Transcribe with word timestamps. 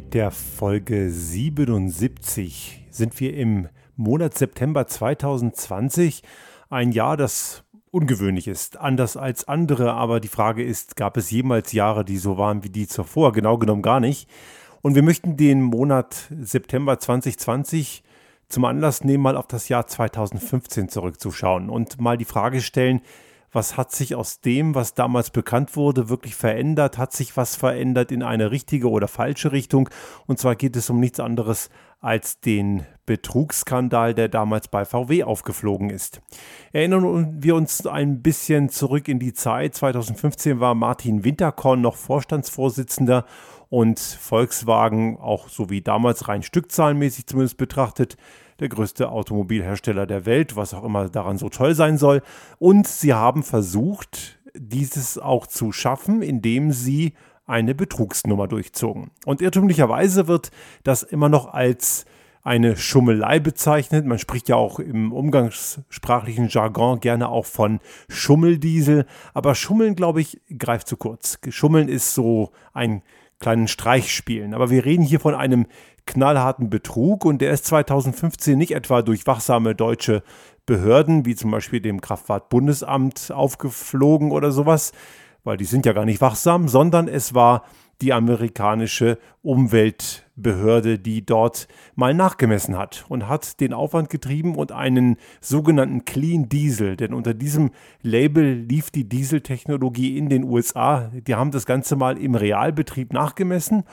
Mit 0.00 0.14
der 0.14 0.30
Folge 0.30 1.10
77 1.10 2.86
sind 2.90 3.20
wir 3.20 3.36
im 3.36 3.68
Monat 3.96 4.32
September 4.32 4.86
2020. 4.86 6.22
Ein 6.70 6.92
Jahr, 6.92 7.18
das 7.18 7.64
ungewöhnlich 7.90 8.48
ist, 8.48 8.78
anders 8.78 9.18
als 9.18 9.46
andere, 9.46 9.92
aber 9.92 10.18
die 10.20 10.28
Frage 10.28 10.64
ist, 10.64 10.96
gab 10.96 11.18
es 11.18 11.30
jemals 11.30 11.72
Jahre, 11.72 12.06
die 12.06 12.16
so 12.16 12.38
waren 12.38 12.64
wie 12.64 12.70
die 12.70 12.88
zuvor? 12.88 13.32
Genau 13.32 13.58
genommen 13.58 13.82
gar 13.82 14.00
nicht. 14.00 14.26
Und 14.80 14.94
wir 14.94 15.02
möchten 15.02 15.36
den 15.36 15.60
Monat 15.60 16.32
September 16.40 16.98
2020 16.98 18.02
zum 18.48 18.64
Anlass 18.64 19.04
nehmen, 19.04 19.22
mal 19.22 19.36
auf 19.36 19.48
das 19.48 19.68
Jahr 19.68 19.86
2015 19.86 20.88
zurückzuschauen 20.88 21.68
und 21.68 22.00
mal 22.00 22.16
die 22.16 22.24
Frage 22.24 22.62
stellen, 22.62 23.02
was 23.52 23.76
hat 23.76 23.92
sich 23.92 24.14
aus 24.14 24.40
dem, 24.40 24.74
was 24.74 24.94
damals 24.94 25.30
bekannt 25.30 25.76
wurde, 25.76 26.08
wirklich 26.08 26.34
verändert? 26.34 26.98
Hat 26.98 27.12
sich 27.12 27.36
was 27.36 27.56
verändert 27.56 28.12
in 28.12 28.22
eine 28.22 28.50
richtige 28.50 28.90
oder 28.90 29.08
falsche 29.08 29.52
Richtung? 29.52 29.88
Und 30.26 30.38
zwar 30.38 30.54
geht 30.54 30.76
es 30.76 30.88
um 30.90 31.00
nichts 31.00 31.20
anderes 31.20 31.70
als 32.00 32.40
den 32.40 32.86
Betrugsskandal, 33.06 34.14
der 34.14 34.28
damals 34.28 34.68
bei 34.68 34.84
VW 34.84 35.24
aufgeflogen 35.24 35.90
ist. 35.90 36.22
Erinnern 36.72 37.42
wir 37.42 37.54
uns 37.56 37.86
ein 37.86 38.22
bisschen 38.22 38.68
zurück 38.70 39.08
in 39.08 39.18
die 39.18 39.34
Zeit. 39.34 39.74
2015 39.74 40.60
war 40.60 40.74
Martin 40.74 41.24
Winterkorn 41.24 41.80
noch 41.80 41.96
Vorstandsvorsitzender 41.96 43.26
und 43.68 44.00
Volkswagen, 44.00 45.18
auch 45.18 45.48
so 45.48 45.70
wie 45.70 45.82
damals 45.82 46.28
rein 46.28 46.42
stückzahlenmäßig 46.42 47.26
zumindest 47.26 47.56
betrachtet, 47.56 48.16
der 48.60 48.68
größte 48.68 49.10
Automobilhersteller 49.10 50.06
der 50.06 50.26
Welt, 50.26 50.56
was 50.56 50.74
auch 50.74 50.84
immer 50.84 51.08
daran 51.08 51.38
so 51.38 51.48
toll 51.48 51.74
sein 51.74 51.98
soll. 51.98 52.22
Und 52.58 52.86
sie 52.86 53.14
haben 53.14 53.42
versucht, 53.42 54.38
dieses 54.54 55.18
auch 55.18 55.46
zu 55.46 55.72
schaffen, 55.72 56.22
indem 56.22 56.72
sie 56.72 57.14
eine 57.46 57.74
Betrugsnummer 57.74 58.46
durchzogen. 58.46 59.10
Und 59.26 59.42
irrtümlicherweise 59.42 60.28
wird 60.28 60.50
das 60.84 61.02
immer 61.02 61.28
noch 61.28 61.52
als 61.52 62.04
eine 62.42 62.76
Schummelei 62.76 63.38
bezeichnet. 63.38 64.06
Man 64.06 64.18
spricht 64.18 64.48
ja 64.48 64.56
auch 64.56 64.78
im 64.78 65.12
umgangssprachlichen 65.12 66.48
Jargon 66.48 67.00
gerne 67.00 67.28
auch 67.28 67.46
von 67.46 67.80
Schummeldiesel. 68.08 69.06
Aber 69.34 69.54
Schummeln, 69.54 69.94
glaube 69.94 70.20
ich, 70.20 70.40
greift 70.58 70.88
zu 70.88 70.96
kurz. 70.96 71.38
Schummeln 71.48 71.88
ist 71.88 72.14
so 72.14 72.52
ein 72.72 73.02
kleinen 73.40 73.68
Streich 73.68 74.14
spielen. 74.14 74.54
Aber 74.54 74.70
wir 74.70 74.84
reden 74.84 75.02
hier 75.04 75.20
von 75.20 75.34
einem 75.34 75.66
knallharten 76.10 76.70
Betrug 76.70 77.24
und 77.24 77.40
der 77.40 77.52
ist 77.52 77.64
2015 77.66 78.58
nicht 78.58 78.72
etwa 78.72 79.02
durch 79.02 79.26
wachsame 79.26 79.74
deutsche 79.74 80.22
Behörden, 80.66 81.24
wie 81.24 81.36
zum 81.36 81.50
Beispiel 81.50 81.80
dem 81.80 82.00
Kraftfahrtbundesamt, 82.00 83.30
aufgeflogen 83.32 84.32
oder 84.32 84.50
sowas, 84.50 84.92
weil 85.44 85.56
die 85.56 85.64
sind 85.64 85.86
ja 85.86 85.92
gar 85.92 86.04
nicht 86.04 86.20
wachsam, 86.20 86.68
sondern 86.68 87.08
es 87.08 87.34
war 87.34 87.62
die 88.00 88.12
amerikanische 88.12 89.18
Umweltbehörde, 89.42 90.98
die 90.98 91.24
dort 91.24 91.68
mal 91.94 92.14
nachgemessen 92.14 92.76
hat 92.76 93.04
und 93.08 93.28
hat 93.28 93.60
den 93.60 93.72
Aufwand 93.72 94.10
getrieben 94.10 94.56
und 94.56 94.72
einen 94.72 95.16
sogenannten 95.40 96.04
Clean 96.04 96.48
Diesel, 96.48 96.96
denn 96.96 97.14
unter 97.14 97.34
diesem 97.34 97.70
Label 98.02 98.54
lief 98.54 98.90
die 98.90 99.08
Dieseltechnologie 99.08 100.16
in 100.16 100.28
den 100.28 100.44
USA. 100.44 101.10
Die 101.12 101.34
haben 101.34 101.50
das 101.50 101.66
Ganze 101.66 101.94
mal 101.94 102.18
im 102.18 102.34
Realbetrieb 102.34 103.12
nachgemessen 103.12 103.84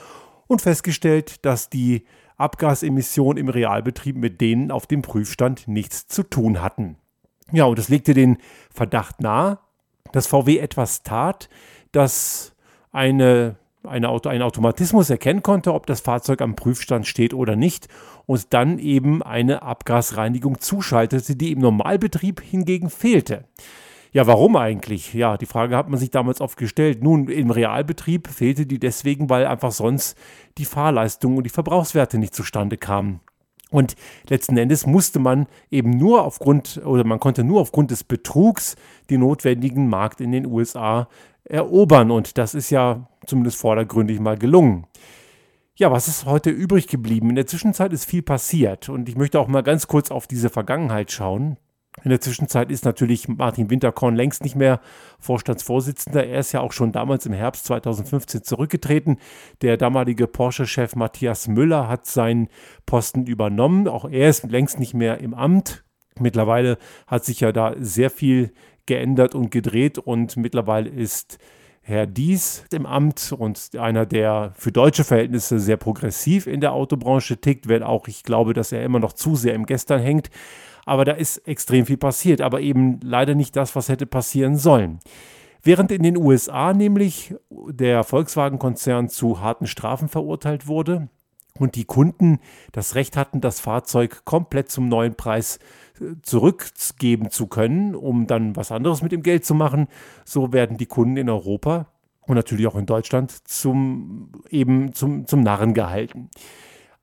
und 0.48 0.62
festgestellt, 0.62 1.46
dass 1.46 1.70
die 1.70 2.06
Abgasemissionen 2.38 3.38
im 3.38 3.50
Realbetrieb 3.50 4.16
mit 4.16 4.42
denen 4.42 4.72
auf 4.72 4.88
dem 4.88 5.02
Prüfstand 5.02 5.68
nichts 5.68 6.08
zu 6.08 6.24
tun 6.24 6.62
hatten. 6.62 6.98
Ja, 7.52 7.66
und 7.66 7.80
das 7.80 7.90
legte 7.90 8.14
den 8.14 8.38
Verdacht 8.70 9.22
nahe, 9.22 9.60
dass 10.12 10.28
VW 10.28 10.58
etwas 10.58 11.04
tat, 11.04 11.50
das 11.92 12.56
eine, 12.92 13.56
eine 13.84 14.10
Auto, 14.10 14.30
ein 14.30 14.42
Automatismus 14.42 15.10
erkennen 15.10 15.44
konnte, 15.44 15.74
ob 15.74 15.86
das 15.86 16.02
Fahrzeug 16.02 16.42
am 16.42 16.56
Prüfstand 16.56 17.08
steht 17.08 17.34
oder 17.34 17.56
nicht, 17.56 17.88
und 18.26 18.54
dann 18.54 18.80
eben 18.80 19.24
eine 19.24 19.62
Abgasreinigung 19.62 20.60
zuschaltete, 20.60 21.36
die 21.36 21.52
im 21.52 21.60
Normalbetrieb 21.60 22.42
hingegen 22.42 22.90
fehlte. 22.90 23.46
Ja, 24.18 24.26
warum 24.26 24.56
eigentlich? 24.56 25.14
Ja, 25.14 25.38
die 25.38 25.46
Frage 25.46 25.78
hat 25.78 25.90
man 25.90 26.00
sich 26.00 26.10
damals 26.10 26.42
oft 26.42 26.58
gestellt. 26.58 27.04
Nun, 27.04 27.28
im 27.28 27.52
Realbetrieb 27.52 28.28
fehlte 28.28 28.66
die 28.66 28.80
deswegen, 28.80 29.30
weil 29.30 29.46
einfach 29.46 29.72
sonst 29.72 30.18
die 30.58 30.66
Fahrleistung 30.66 31.38
und 31.38 31.44
die 31.44 31.52
Verbrauchswerte 31.52 32.18
nicht 32.18 32.34
zustande 32.34 32.78
kamen. 32.78 33.20
Und 33.70 33.96
letzten 34.28 34.58
Endes 34.58 34.88
musste 34.88 35.20
man 35.20 35.46
eben 35.70 35.92
nur 35.92 36.24
aufgrund 36.24 36.82
oder 36.84 37.04
man 37.04 37.20
konnte 37.20 37.44
nur 37.44 37.62
aufgrund 37.62 37.92
des 37.92 38.04
Betrugs 38.04 38.76
den 39.12 39.20
notwendigen 39.20 39.88
Markt 39.88 40.20
in 40.20 40.32
den 40.32 40.48
USA 40.48 41.10
erobern. 41.44 42.10
Und 42.10 42.40
das 42.40 42.56
ist 42.56 42.72
ja 42.72 43.08
zumindest 43.28 43.60
vordergründig 43.60 44.20
mal 44.20 44.36
gelungen. 44.36 44.88
Ja, 45.76 45.92
was 45.92 46.08
ist 46.08 46.26
heute 46.26 46.50
übrig 46.50 46.88
geblieben? 46.88 47.30
In 47.30 47.36
der 47.36 47.46
Zwischenzeit 47.46 47.94
ist 47.94 48.06
viel 48.06 48.24
passiert 48.24 48.90
und 48.90 49.10
ich 49.10 49.16
möchte 49.16 49.40
auch 49.40 49.48
mal 49.48 49.62
ganz 49.62 49.86
kurz 49.86 50.10
auf 50.10 50.26
diese 50.26 50.50
Vergangenheit 50.50 51.12
schauen. 51.12 51.58
In 52.04 52.12
der 52.12 52.22
Zwischenzeit 52.22 52.72
ist 52.72 52.86
natürlich 52.86 53.28
Martin 53.28 53.70
Winterkorn 53.70 54.16
längst 54.16 54.44
nicht 54.44 54.56
mehr 54.56 54.80
Vorstandsvorsitzender. 55.20 56.26
Er 56.26 56.40
ist 56.40 56.52
ja 56.52 56.62
auch 56.62 56.72
schon 56.72 56.92
damals 56.92 57.26
im 57.26 57.34
Herbst 57.34 57.66
2015 57.66 58.44
zurückgetreten. 58.44 59.18
Der 59.62 59.78
damalige 59.78 60.28
Porsche-Chef 60.28 60.96
Matthias 60.96 61.48
Müller 61.48 61.88
hat 61.88 62.06
seinen 62.06 62.50
Posten 62.86 63.26
übernommen. 63.26 63.88
Auch 63.88 64.06
er 64.06 64.30
ist 64.30 64.44
längst 64.44 64.80
nicht 64.80 64.94
mehr 64.94 65.20
im 65.20 65.34
Amt. 65.34 65.84
Mittlerweile 66.20 66.78
hat 67.08 67.26
sich 67.26 67.40
ja 67.40 67.52
da 67.52 67.74
sehr 67.80 68.10
viel 68.10 68.54
geändert 68.86 69.36
und 69.36 69.50
gedreht 69.50 69.98
und 69.98 70.38
mittlerweile 70.38 70.90
ist 70.90 71.40
Herr 71.82 72.06
Dies 72.06 72.66
im 72.74 72.86
Amt 72.86 73.34
und 73.38 73.72
einer, 73.78 74.06
der 74.06 74.52
für 74.56 74.72
deutsche 74.72 75.04
Verhältnisse 75.04 75.60
sehr 75.60 75.78
progressiv 75.78 76.46
in 76.46 76.62
der 76.62 76.74
Autobranche 76.74 77.40
tickt, 77.40 77.68
wenn 77.68 77.82
auch 77.82 78.08
ich 78.08 78.24
glaube, 78.24 78.54
dass 78.54 78.72
er 78.72 78.84
immer 78.84 79.00
noch 79.00 79.14
zu 79.14 79.36
sehr 79.36 79.54
im 79.54 79.66
Gestern 79.66 80.02
hängt. 80.02 80.30
Aber 80.88 81.04
da 81.04 81.12
ist 81.12 81.40
extrem 81.48 81.86
viel 81.86 81.98
passiert, 81.98 82.40
aber 82.40 82.62
eben 82.62 83.02
leider 83.04 83.36
nicht 83.36 83.58
das, 83.58 83.76
was 83.76 83.90
hätte 83.90 84.06
passieren 84.06 84.56
sollen. 84.56 85.00
Während 85.62 85.92
in 85.92 86.02
den 86.02 86.16
USA 86.16 86.74
nämlich 86.74 87.36
der 87.50 88.06
Volkswagen-Konzern 88.06 89.10
zu 89.10 89.42
harten 89.42 89.68
Strafen 89.68 90.08
verurteilt 90.08 90.66
wurde 90.66 91.10
und 91.60 91.76
die 91.76 91.84
Kunden 91.84 92.40
das 92.72 92.96
Recht 92.96 93.18
hatten, 93.18 93.42
das 93.42 93.60
Fahrzeug 93.60 94.24
komplett 94.24 94.72
zum 94.72 94.88
neuen 94.88 95.16
Preis 95.16 95.60
äh, 96.00 96.14
zurückgeben 96.22 97.32
zu 97.32 97.48
können, 97.48 97.94
um 97.94 98.26
dann 98.28 98.56
was 98.56 98.72
anderes 98.72 99.02
mit 99.02 99.12
dem 99.12 99.24
Geld 99.24 99.44
zu 99.44 99.56
machen, 99.56 99.90
so 100.24 100.54
werden 100.54 100.78
die 100.78 100.86
Kunden 100.86 101.18
in 101.18 101.30
Europa 101.30 101.88
und 102.22 102.36
natürlich 102.36 102.66
auch 102.68 102.76
in 102.76 102.86
Deutschland 102.86 103.32
zum 103.46 104.32
eben 104.50 104.94
zum, 104.94 105.28
zum 105.28 105.42
Narren 105.42 105.74
gehalten. 105.74 106.30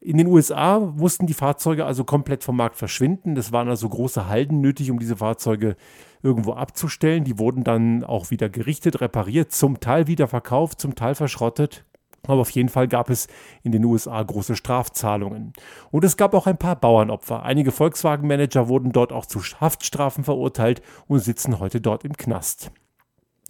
In 0.05 0.19
den 0.19 0.27
USA 0.27 0.81
mussten 0.81 1.27
die 1.27 1.33
Fahrzeuge 1.33 1.87
also 1.87 2.05
komplett 2.05 2.45
vom 2.45 2.59
Markt 2.59 2.77
verschwinden. 2.77 3.35
Das 3.35 3.53
waren 3.53 3.71
also 3.71 3.89
große 3.89 4.29
Halden 4.29 4.61
nötig, 4.61 4.91
um 4.91 4.99
diese 4.99 5.17
Fahrzeuge 5.17 5.77
irgendwo 6.23 6.53
abzustellen. 6.53 7.25
Die 7.25 7.39
wurden 7.39 7.65
dann 7.65 8.05
auch 8.05 8.31
wieder 8.31 8.51
gerichtet, 8.51 9.01
repariert, 9.01 9.53
zum 9.53 9.81
Teil 9.81 10.07
wieder 10.07 10.29
verkauft, 10.29 10.79
zum 10.79 10.95
Teil 10.95 11.15
verschrottet. 11.15 11.87
Aber 12.27 12.43
auf 12.43 12.51
jeden 12.51 12.69
Fall 12.69 12.87
gab 12.87 13.09
es 13.09 13.29
in 13.63 13.73
den 13.73 13.83
USA 13.83 14.23
große 14.23 14.57
Strafzahlungen. 14.57 15.55
Und 15.91 16.05
es 16.05 16.19
gab 16.19 16.35
auch 16.35 16.47
ein 16.47 16.59
paar 16.59 16.77
Bauernopfer. 16.77 17.43
Einige 17.43 17.73
Volkswagen-Manager 17.73 18.69
wurden 18.69 18.93
dort 18.93 19.11
auch 19.11 19.25
zu 19.25 19.41
Haftstrafen 19.41 20.23
verurteilt 20.23 20.83
und 21.07 21.21
sitzen 21.21 21.61
heute 21.61 21.81
dort 21.81 22.05
im 22.05 22.15
Knast. 22.15 22.73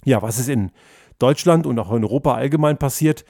Ja, 0.04 0.22
was 0.22 0.38
ist 0.38 0.48
in 0.48 0.70
Deutschland 1.18 1.66
und 1.66 1.80
auch 1.80 1.92
in 1.92 2.04
Europa 2.04 2.34
allgemein 2.34 2.78
passiert? 2.78 3.24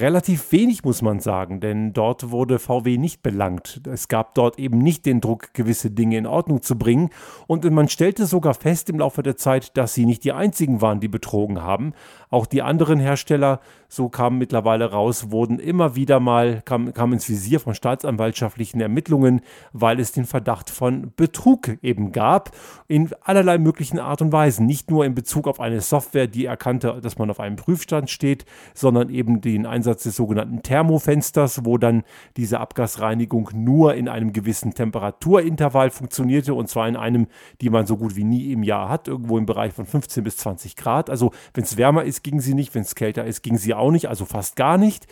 Relativ 0.00 0.52
wenig, 0.52 0.84
muss 0.84 1.02
man 1.02 1.20
sagen, 1.20 1.60
denn 1.60 1.92
dort 1.92 2.30
wurde 2.30 2.58
VW 2.58 2.98
nicht 2.98 3.22
belangt. 3.22 3.80
Es 3.90 4.08
gab 4.08 4.34
dort 4.34 4.58
eben 4.58 4.78
nicht 4.78 5.06
den 5.06 5.20
Druck, 5.20 5.52
gewisse 5.54 5.90
Dinge 5.90 6.18
in 6.18 6.26
Ordnung 6.26 6.62
zu 6.62 6.76
bringen. 6.78 7.10
Und 7.46 7.68
man 7.70 7.88
stellte 7.88 8.26
sogar 8.26 8.54
fest 8.54 8.90
im 8.90 8.98
Laufe 8.98 9.22
der 9.22 9.36
Zeit, 9.36 9.76
dass 9.76 9.94
sie 9.94 10.06
nicht 10.06 10.24
die 10.24 10.32
einzigen 10.32 10.80
waren, 10.80 11.00
die 11.00 11.08
betrogen 11.08 11.62
haben. 11.62 11.92
Auch 12.30 12.46
die 12.46 12.62
anderen 12.62 12.98
Hersteller, 12.98 13.60
so 13.88 14.08
kam 14.08 14.38
mittlerweile 14.38 14.90
raus, 14.90 15.30
wurden 15.30 15.58
immer 15.58 15.94
wieder 15.94 16.18
mal, 16.18 16.62
kamen 16.64 16.92
kam 16.92 17.12
ins 17.12 17.28
Visier 17.28 17.60
von 17.60 17.74
staatsanwaltschaftlichen 17.74 18.80
Ermittlungen, 18.80 19.42
weil 19.72 20.00
es 20.00 20.12
den 20.12 20.24
Verdacht 20.24 20.70
von 20.70 21.12
Betrug 21.16 21.78
eben 21.82 22.12
gab, 22.12 22.50
in 22.88 23.10
allerlei 23.22 23.58
möglichen 23.58 23.98
Art 23.98 24.22
und 24.22 24.32
Weisen. 24.32 24.66
Nicht 24.66 24.90
nur 24.90 25.04
in 25.04 25.14
Bezug 25.14 25.46
auf 25.46 25.60
eine 25.60 25.80
Software, 25.80 26.26
die 26.26 26.46
erkannte, 26.46 26.98
dass 27.00 27.18
man 27.18 27.30
auf 27.30 27.40
einem 27.40 27.56
Prüfstand 27.56 28.10
steht, 28.10 28.44
sondern 28.74 29.08
eben 29.08 29.40
den 29.40 29.66
Einsatz 29.66 30.02
des 30.02 30.16
sogenannten 30.16 30.62
Thermofensters, 30.62 31.64
wo 31.64 31.78
dann 31.78 32.02
diese 32.36 32.60
Abgasreinigung 32.60 33.50
nur 33.54 33.94
in 33.94 34.08
einem 34.08 34.32
gewissen 34.32 34.74
Temperaturintervall 34.74 35.90
funktionierte 35.90 36.54
und 36.54 36.68
zwar 36.68 36.88
in 36.88 36.96
einem, 36.96 37.28
die 37.60 37.70
man 37.70 37.86
so 37.86 37.96
gut 37.96 38.16
wie 38.16 38.24
nie 38.24 38.52
im 38.52 38.62
Jahr 38.62 38.88
hat, 38.88 39.08
irgendwo 39.08 39.38
im 39.38 39.46
Bereich 39.46 39.72
von 39.72 39.86
15 39.86 40.24
bis 40.24 40.36
20 40.38 40.76
Grad. 40.76 41.10
Also 41.10 41.30
wenn 41.54 41.64
es 41.64 41.76
wärmer 41.76 42.04
ist, 42.04 42.15
ging 42.22 42.40
sie 42.40 42.54
nicht, 42.54 42.74
wenn 42.74 42.82
es 42.82 42.94
kälter 42.94 43.24
ist, 43.24 43.42
ging 43.42 43.58
sie 43.58 43.74
auch 43.74 43.90
nicht, 43.90 44.08
also 44.08 44.24
fast 44.24 44.56
gar 44.56 44.78
nicht. 44.78 45.06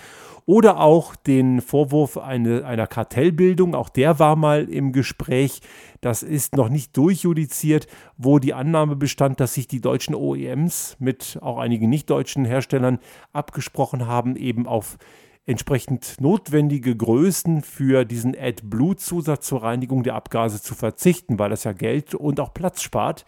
Oder 0.47 0.79
auch 0.79 1.17
den 1.17 1.63
Vorwurf 1.63 2.19
eine, 2.19 2.67
einer 2.67 2.87
Kartellbildung, 2.87 3.75
auch 3.75 3.89
der 3.89 4.19
war 4.19 4.37
mal 4.37 4.69
im 4.69 4.93
Gespräch. 4.93 5.61
Das 6.03 6.23
ist 6.23 6.55
noch 6.55 6.69
nicht 6.69 6.95
durchjudiziert, 6.99 7.87
wo 8.19 8.39
die 8.39 8.53
Annahme 8.53 8.95
bestand, 8.95 9.41
dass 9.41 9.55
sich 9.55 9.69
die 9.69 9.81
deutschen 9.81 10.15
OEMs 10.15 10.97
mit 10.99 11.39
auch 11.41 11.59
einigen 11.59 11.89
nicht-deutschen 11.89 12.45
Herstellern 12.45 12.99
abgesprochen 13.33 14.07
haben, 14.07 14.37
eben 14.37 14.67
auf 14.67 14.99
entsprechend 15.47 16.21
notwendige 16.21 16.95
Größen 16.95 17.63
für 17.63 18.05
diesen 18.05 18.37
AdBlue-Zusatz 18.39 19.47
zur 19.47 19.63
Reinigung 19.63 20.03
der 20.03 20.15
Abgase 20.15 20.61
zu 20.61 20.75
verzichten, 20.75 21.39
weil 21.39 21.51
das 21.51 21.65
ja 21.65 21.73
Geld 21.73 22.15
und 22.15 22.41
auch 22.41 22.53
Platz 22.53 22.83
spart 22.83 23.25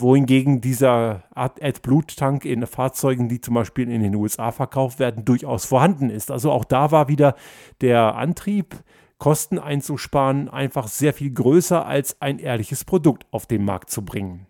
wohingegen 0.00 0.60
dieser 0.60 1.24
AdBlue-Tank 1.34 2.44
in 2.44 2.66
Fahrzeugen, 2.66 3.28
die 3.28 3.40
zum 3.40 3.54
Beispiel 3.54 3.90
in 3.90 4.02
den 4.02 4.14
USA 4.14 4.52
verkauft 4.52 4.98
werden, 4.98 5.24
durchaus 5.24 5.64
vorhanden 5.64 6.10
ist. 6.10 6.30
Also 6.30 6.50
auch 6.50 6.64
da 6.64 6.90
war 6.90 7.08
wieder 7.08 7.34
der 7.80 8.14
Antrieb, 8.14 8.76
Kosten 9.18 9.58
einzusparen, 9.58 10.48
einfach 10.48 10.88
sehr 10.88 11.12
viel 11.12 11.32
größer 11.32 11.86
als 11.86 12.20
ein 12.20 12.38
ehrliches 12.38 12.84
Produkt 12.84 13.24
auf 13.30 13.46
den 13.46 13.64
Markt 13.64 13.90
zu 13.90 14.04
bringen. 14.04 14.46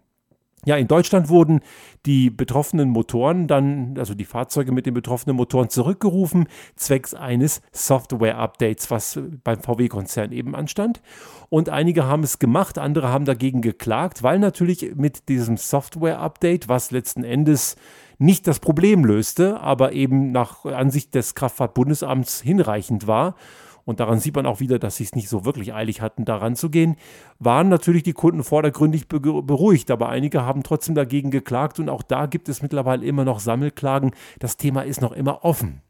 Ja, 0.64 0.76
in 0.76 0.86
Deutschland 0.86 1.28
wurden 1.28 1.60
die 2.06 2.30
betroffenen 2.30 2.88
Motoren 2.90 3.48
dann, 3.48 3.96
also 3.98 4.14
die 4.14 4.24
Fahrzeuge 4.24 4.70
mit 4.70 4.86
den 4.86 4.94
betroffenen 4.94 5.34
Motoren 5.34 5.70
zurückgerufen, 5.70 6.46
zwecks 6.76 7.14
eines 7.14 7.62
Software-Updates, 7.72 8.88
was 8.88 9.18
beim 9.42 9.60
VW-Konzern 9.60 10.30
eben 10.30 10.54
anstand. 10.54 11.02
Und 11.48 11.68
einige 11.68 12.06
haben 12.06 12.22
es 12.22 12.38
gemacht, 12.38 12.78
andere 12.78 13.08
haben 13.08 13.24
dagegen 13.24 13.60
geklagt, 13.60 14.22
weil 14.22 14.38
natürlich 14.38 14.94
mit 14.94 15.28
diesem 15.28 15.56
Software-Update, 15.56 16.68
was 16.68 16.92
letzten 16.92 17.24
Endes 17.24 17.74
nicht 18.18 18.46
das 18.46 18.60
Problem 18.60 19.04
löste, 19.04 19.58
aber 19.58 19.90
eben 19.92 20.30
nach 20.30 20.64
Ansicht 20.64 21.16
des 21.16 21.34
Kraftfahrtbundesamts 21.34 22.40
hinreichend 22.40 23.08
war, 23.08 23.34
und 23.84 24.00
daran 24.00 24.20
sieht 24.20 24.36
man 24.36 24.46
auch 24.46 24.60
wieder, 24.60 24.78
dass 24.78 24.96
sie 24.96 25.04
es 25.04 25.14
nicht 25.14 25.28
so 25.28 25.44
wirklich 25.44 25.74
eilig 25.74 26.00
hatten, 26.00 26.24
daran 26.24 26.56
zu 26.56 26.70
gehen, 26.70 26.96
waren 27.38 27.68
natürlich 27.68 28.02
die 28.02 28.12
Kunden 28.12 28.44
vordergründig 28.44 29.08
beruhigt, 29.08 29.90
aber 29.90 30.08
einige 30.08 30.42
haben 30.42 30.62
trotzdem 30.62 30.94
dagegen 30.94 31.30
geklagt 31.30 31.78
und 31.78 31.88
auch 31.88 32.02
da 32.02 32.26
gibt 32.26 32.48
es 32.48 32.62
mittlerweile 32.62 33.04
immer 33.04 33.24
noch 33.24 33.40
Sammelklagen. 33.40 34.12
Das 34.38 34.56
Thema 34.56 34.82
ist 34.82 35.00
noch 35.00 35.12
immer 35.12 35.44
offen. 35.44 35.82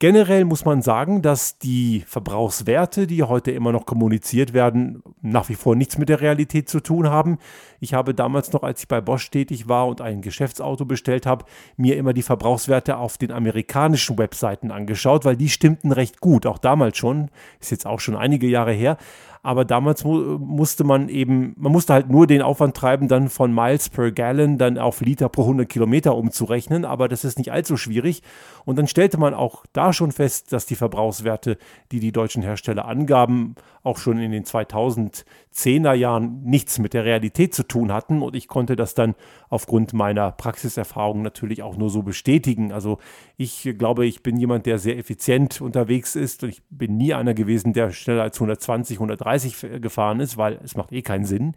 Generell 0.00 0.46
muss 0.46 0.64
man 0.64 0.80
sagen, 0.80 1.20
dass 1.20 1.58
die 1.58 2.04
Verbrauchswerte, 2.06 3.06
die 3.06 3.22
heute 3.22 3.50
immer 3.50 3.70
noch 3.70 3.84
kommuniziert 3.84 4.54
werden, 4.54 5.02
nach 5.20 5.50
wie 5.50 5.54
vor 5.54 5.76
nichts 5.76 5.98
mit 5.98 6.08
der 6.08 6.22
Realität 6.22 6.70
zu 6.70 6.80
tun 6.80 7.10
haben. 7.10 7.36
Ich 7.80 7.92
habe 7.92 8.14
damals 8.14 8.50
noch, 8.54 8.62
als 8.62 8.80
ich 8.80 8.88
bei 8.88 9.02
Bosch 9.02 9.30
tätig 9.30 9.68
war 9.68 9.86
und 9.86 10.00
ein 10.00 10.22
Geschäftsauto 10.22 10.86
bestellt 10.86 11.26
habe, 11.26 11.44
mir 11.76 11.98
immer 11.98 12.14
die 12.14 12.22
Verbrauchswerte 12.22 12.96
auf 12.96 13.18
den 13.18 13.30
amerikanischen 13.30 14.16
Webseiten 14.16 14.70
angeschaut, 14.70 15.26
weil 15.26 15.36
die 15.36 15.50
stimmten 15.50 15.92
recht 15.92 16.22
gut, 16.22 16.46
auch 16.46 16.56
damals 16.56 16.96
schon, 16.96 17.28
ist 17.60 17.70
jetzt 17.70 17.84
auch 17.84 18.00
schon 18.00 18.16
einige 18.16 18.46
Jahre 18.46 18.72
her. 18.72 18.96
Aber 19.42 19.64
damals 19.64 20.04
mu 20.04 20.38
musste 20.38 20.84
man 20.84 21.08
eben, 21.08 21.54
man 21.56 21.72
musste 21.72 21.94
halt 21.94 22.10
nur 22.10 22.26
den 22.26 22.42
Aufwand 22.42 22.76
treiben, 22.76 23.08
dann 23.08 23.30
von 23.30 23.54
Miles 23.54 23.88
per 23.88 24.12
Gallon 24.12 24.58
dann 24.58 24.76
auf 24.76 25.00
Liter 25.00 25.30
pro 25.30 25.42
100 25.42 25.66
Kilometer 25.66 26.14
umzurechnen. 26.14 26.84
Aber 26.84 27.08
das 27.08 27.24
ist 27.24 27.38
nicht 27.38 27.50
allzu 27.50 27.78
schwierig. 27.78 28.22
Und 28.66 28.78
dann 28.78 28.86
stellte 28.86 29.18
man 29.18 29.32
auch 29.32 29.64
da 29.72 29.94
schon 29.94 30.12
fest, 30.12 30.52
dass 30.52 30.66
die 30.66 30.74
Verbrauchswerte, 30.74 31.56
die 31.90 32.00
die 32.00 32.12
deutschen 32.12 32.42
Hersteller 32.42 32.84
angaben, 32.84 33.54
auch 33.82 33.96
schon 33.96 34.18
in 34.18 34.30
den 34.30 34.44
2010er 34.44 35.94
Jahren 35.94 36.42
nichts 36.42 36.78
mit 36.78 36.92
der 36.92 37.06
Realität 37.06 37.54
zu 37.54 37.62
tun 37.62 37.92
hatten. 37.92 38.20
Und 38.20 38.36
ich 38.36 38.46
konnte 38.46 38.76
das 38.76 38.92
dann 38.92 39.14
aufgrund 39.48 39.94
meiner 39.94 40.32
Praxiserfahrung 40.32 41.22
natürlich 41.22 41.62
auch 41.62 41.78
nur 41.78 41.88
so 41.88 42.02
bestätigen. 42.02 42.72
Also 42.72 42.98
ich 43.38 43.74
glaube, 43.78 44.04
ich 44.04 44.22
bin 44.22 44.36
jemand, 44.36 44.66
der 44.66 44.78
sehr 44.78 44.98
effizient 44.98 45.62
unterwegs 45.62 46.14
ist. 46.14 46.42
Und 46.42 46.50
ich 46.50 46.62
bin 46.68 46.98
nie 46.98 47.14
einer 47.14 47.32
gewesen, 47.32 47.72
der 47.72 47.90
schneller 47.92 48.22
als 48.22 48.36
120, 48.36 48.98
130 48.98 49.29
gefahren 49.38 50.20
ist, 50.20 50.36
weil 50.36 50.58
es 50.64 50.76
macht 50.76 50.92
eh 50.92 51.02
keinen 51.02 51.24
Sinn. 51.24 51.54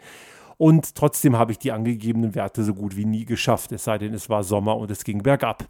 Und 0.58 0.96
trotzdem 0.96 1.38
habe 1.38 1.52
ich 1.52 1.60
die 1.60 1.72
angegebenen 1.72 2.36
Werte 2.36 2.64
so 2.64 2.74
gut 2.74 2.96
wie 2.96 3.06
nie 3.06 3.26
geschafft, 3.26 3.72
es 3.72 3.84
sei 3.84 3.98
denn, 3.98 4.14
es 4.14 4.30
war 4.30 4.44
Sommer 4.44 4.78
und 4.78 4.92
es 4.92 5.04
ging 5.04 5.24
bergab. 5.24 5.66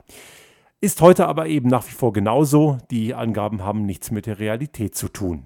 Ist 0.81 1.01
heute 1.01 1.27
aber 1.27 1.47
eben 1.47 1.69
nach 1.69 1.87
wie 1.87 1.93
vor 1.93 2.11
genauso. 2.11 2.77
Die 2.91 3.13
Angaben 3.13 3.63
haben 3.63 3.85
nichts 3.85 4.11
mit 4.11 4.25
der 4.25 4.39
Realität 4.39 4.95
zu 4.95 5.07
tun. 5.07 5.45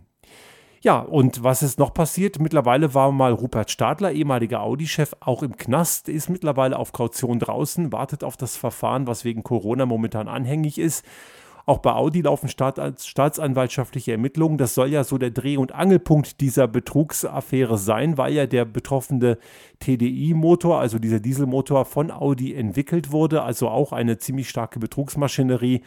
Ja, 0.82 1.00
und 1.00 1.44
was 1.44 1.64
ist 1.64 1.80
noch 1.80 1.94
passiert? 1.94 2.40
Mittlerweile 2.40 2.94
war 2.94 3.12
mal 3.12 3.34
Rupert 3.34 3.70
Stadler, 3.70 4.12
ehemaliger 4.12 4.62
Audi-Chef, 4.62 5.16
auch 5.20 5.44
im 5.44 5.58
Knast, 5.58 6.08
ist 6.08 6.30
mittlerweile 6.30 6.78
auf 6.78 6.92
Kaution 6.92 7.40
draußen, 7.40 7.92
wartet 7.92 8.24
auf 8.24 8.38
das 8.38 8.58
Verfahren, 8.58 9.06
was 9.06 9.26
wegen 9.26 9.44
Corona 9.44 9.86
momentan 9.86 10.28
anhängig 10.28 10.78
ist. 10.78 11.06
Auch 11.68 11.80
bei 11.80 11.92
Audi 11.92 12.22
laufen 12.22 12.48
Staat, 12.48 12.80
staatsanwaltschaftliche 13.02 14.14
Ermittlungen. 14.14 14.58
Das 14.58 14.74
soll 14.74 14.88
ja 14.90 15.04
so 15.04 15.18
der 15.18 15.32
Dreh- 15.32 15.58
und 15.58 15.76
Angelpunkt 15.76 16.40
dieser 16.40 16.66
Betrugsaffäre 16.66 17.78
sein, 17.78 18.18
weil 18.18 18.32
ja 18.32 18.48
der 18.48 18.64
betroffene 18.64 19.38
TDI-Motor, 19.82 20.80
also 20.80 20.98
dieser 20.98 21.20
Dieselmotor 21.20 21.84
von 21.84 22.10
Audi 22.10 22.56
entwickelt 22.56 23.12
wurde, 23.12 23.42
also 23.44 23.68
auch 23.68 23.92
eine 23.92 24.18
ziemlich 24.18 24.48
starke 24.48 24.80
Betrugsmaschinerie. 24.80 25.82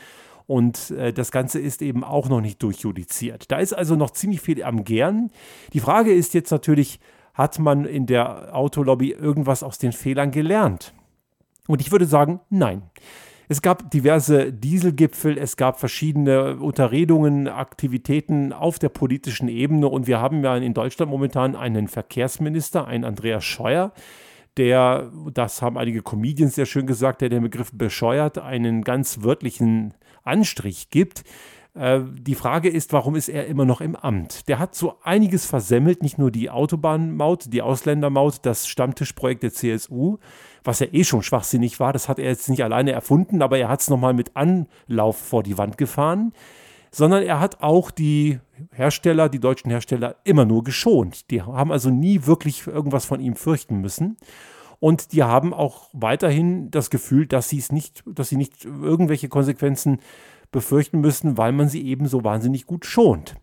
Und 0.47 0.91
äh, 0.91 1.15
das 1.15 1.31
Ganze 1.31 1.59
ist 1.59 1.81
eben 1.81 2.05
auch 2.05 2.29
noch 2.29 2.43
nicht 2.43 2.63
durchjudiziert. 2.63 3.51
Da 3.51 3.57
ist 3.57 3.73
also 3.73 3.97
noch 3.97 4.11
ziemlich 4.11 4.43
viel 4.43 4.63
am 4.63 4.85
Gern. 4.85 5.31
Die 5.73 5.81
Frage 5.81 6.13
ist 6.13 6.35
jetzt 6.35 6.51
natürlich, 6.51 7.01
hat 7.33 7.59
man 7.59 7.87
in 7.87 8.05
der 8.05 8.55
Autolobby 8.55 9.13
irgendwas 9.13 9.63
aus 9.63 9.79
den 9.79 9.93
Fehlern 9.93 10.31
gelernt? 10.31 10.93
Und 11.69 11.81
ich 11.81 11.91
würde 11.91 12.05
sagen, 12.05 12.41
nein. 12.51 12.83
Es 13.51 13.63
gab 13.63 13.91
diverse 13.91 14.53
Dieselgipfel, 14.53 15.37
es 15.37 15.57
gab 15.57 15.81
verschiedene 15.81 16.59
Unterredungen, 16.59 17.49
Aktivitäten 17.49 18.53
auf 18.53 18.79
der 18.79 18.91
politischen 18.91 19.49
Ebene 19.49 19.89
und 19.89 20.07
wir 20.07 20.21
haben 20.21 20.45
ja 20.45 20.57
in 20.57 20.73
Deutschland 20.73 21.11
momentan 21.11 21.57
einen 21.57 21.89
Verkehrsminister, 21.89 22.87
einen 22.87 23.05
Andreas 23.05 23.43
Scheuer, 23.43 23.93
der, 24.57 25.11
das 25.35 25.63
haben 25.63 25.79
einige 25.79 26.01
Comedians 26.01 26.55
sehr 26.55 26.67
schön 26.67 26.87
gesagt, 26.87 27.23
der 27.23 27.29
den 27.29 27.43
Begriff 27.43 27.73
bescheuert 27.73 28.39
einen 28.39 28.85
ganz 28.85 29.25
wörtlichen 29.25 29.95
Anstrich 30.23 30.91
gibt. 30.91 31.25
Äh, 31.81 32.03
die 32.13 32.35
Frage 32.35 32.69
ist, 32.69 32.93
warum 32.93 33.17
ist 33.17 33.31
er 33.31 33.47
immer 33.47 33.65
noch 33.65 33.81
im 33.81 33.97
Amt? 33.97 34.49
Der 34.49 34.59
hat 34.59 34.75
so 34.75 34.97
einiges 35.03 35.47
versemmelt, 35.47 36.03
nicht 36.03 36.19
nur 36.19 36.31
die 36.31 36.51
Autobahnmaut, 36.51 37.53
die 37.53 37.63
Ausländermaut, 37.63 38.41
das 38.43 38.69
Stammtischprojekt 38.69 39.43
der 39.43 39.53
CSU, 39.53 40.19
was 40.63 40.81
ja 40.81 40.89
eh 40.93 41.05
schon 41.05 41.23
schwachsinnig 41.23 41.81
war, 41.81 41.95
das 41.95 42.07
hat 42.07 42.19
er 42.19 42.27
jetzt 42.27 42.51
nicht 42.51 42.63
alleine 42.63 42.93
erfunden, 42.93 43.41
aber 43.41 43.57
er 43.57 43.71
hat 43.71 43.81
es 43.81 43.89
nochmal 43.89 44.13
mit 44.13 44.37
Anlauf 44.37 45.17
vor 45.17 45.43
die 45.43 45.57
Wand 45.57 45.79
gefahren, 45.79 46.35
sondern 46.91 47.23
er 47.23 47.41
hat 47.41 47.63
auch 47.63 47.91
die 47.91 48.41
Hersteller, 48.73 49.31
die 49.31 49.41
deutschen 49.41 49.71
Hersteller, 49.71 50.17
immer 50.25 50.45
nur 50.45 50.65
geschont. 50.65 51.31
Die 51.31 51.41
haben 51.41 51.73
also 51.73 51.89
nie 51.89 52.27
wirklich 52.27 52.67
irgendwas 52.67 53.07
von 53.07 53.21
ihm 53.21 53.37
fürchten 53.37 53.81
müssen. 53.81 54.19
Und 54.81 55.13
die 55.13 55.23
haben 55.23 55.55
auch 55.55 55.89
weiterhin 55.93 56.71
das 56.71 56.91
Gefühl, 56.91 57.27
dass 57.27 57.49
sie 57.49 57.63
nicht, 57.71 58.03
dass 58.07 58.31
sie 58.31 58.37
nicht 58.37 58.65
irgendwelche 58.65 59.29
Konsequenzen 59.29 60.01
befürchten 60.51 61.01
müssen, 61.01 61.39
weil 61.39 61.53
man 61.53 61.69
sie 61.69 61.87
eben 61.87 62.07
so 62.07 62.25
wahnsinnig 62.25 62.67
gut 62.67 62.85
schont. 62.85 63.35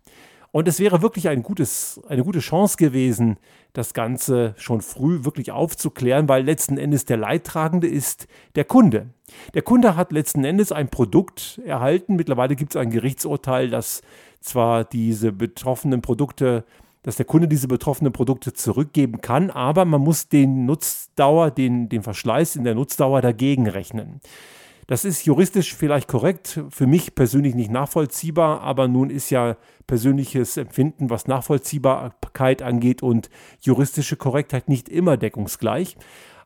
Und 0.50 0.66
es 0.66 0.80
wäre 0.80 1.02
wirklich 1.02 1.28
ein 1.28 1.42
gutes, 1.42 2.00
eine 2.08 2.24
gute 2.24 2.38
Chance 2.38 2.76
gewesen, 2.78 3.36
das 3.74 3.92
Ganze 3.92 4.54
schon 4.56 4.80
früh 4.80 5.24
wirklich 5.24 5.52
aufzuklären, 5.52 6.28
weil 6.28 6.42
letzten 6.42 6.78
Endes 6.78 7.04
der 7.04 7.18
Leidtragende 7.18 7.86
ist 7.86 8.26
der 8.54 8.64
Kunde. 8.64 9.10
Der 9.52 9.62
Kunde 9.62 9.94
hat 9.94 10.10
letzten 10.10 10.44
Endes 10.44 10.72
ein 10.72 10.88
Produkt 10.88 11.60
erhalten. 11.66 12.16
Mittlerweile 12.16 12.56
gibt 12.56 12.74
es 12.74 12.80
ein 12.80 12.90
Gerichtsurteil, 12.90 13.68
dass 13.68 14.00
zwar 14.40 14.84
diese 14.84 15.32
betroffenen 15.32 16.00
Produkte 16.00 16.64
dass 17.02 17.16
der 17.16 17.26
Kunde 17.26 17.48
diese 17.48 17.68
betroffenen 17.68 18.12
Produkte 18.12 18.52
zurückgeben 18.52 19.20
kann, 19.22 19.50
aber 19.50 19.84
man 19.84 20.02
muss 20.02 20.28
den 20.28 20.66
Nutzdauer, 20.66 21.50
den, 21.50 21.88
den 21.88 22.02
Verschleiß 22.02 22.56
in 22.56 22.64
der 22.64 22.74
Nutzdauer 22.74 23.22
dagegen 23.22 23.66
rechnen. 23.66 24.20
Das 24.88 25.04
ist 25.04 25.26
juristisch 25.26 25.74
vielleicht 25.74 26.08
korrekt, 26.08 26.62
für 26.70 26.86
mich 26.86 27.14
persönlich 27.14 27.54
nicht 27.54 27.70
nachvollziehbar, 27.70 28.62
aber 28.62 28.88
nun 28.88 29.10
ist 29.10 29.28
ja 29.28 29.58
persönliches 29.86 30.56
Empfinden, 30.56 31.10
was 31.10 31.26
Nachvollziehbarkeit 31.26 32.62
angeht 32.62 33.02
und 33.02 33.28
juristische 33.60 34.16
Korrektheit 34.16 34.70
nicht 34.70 34.88
immer 34.88 35.18
deckungsgleich. 35.18 35.98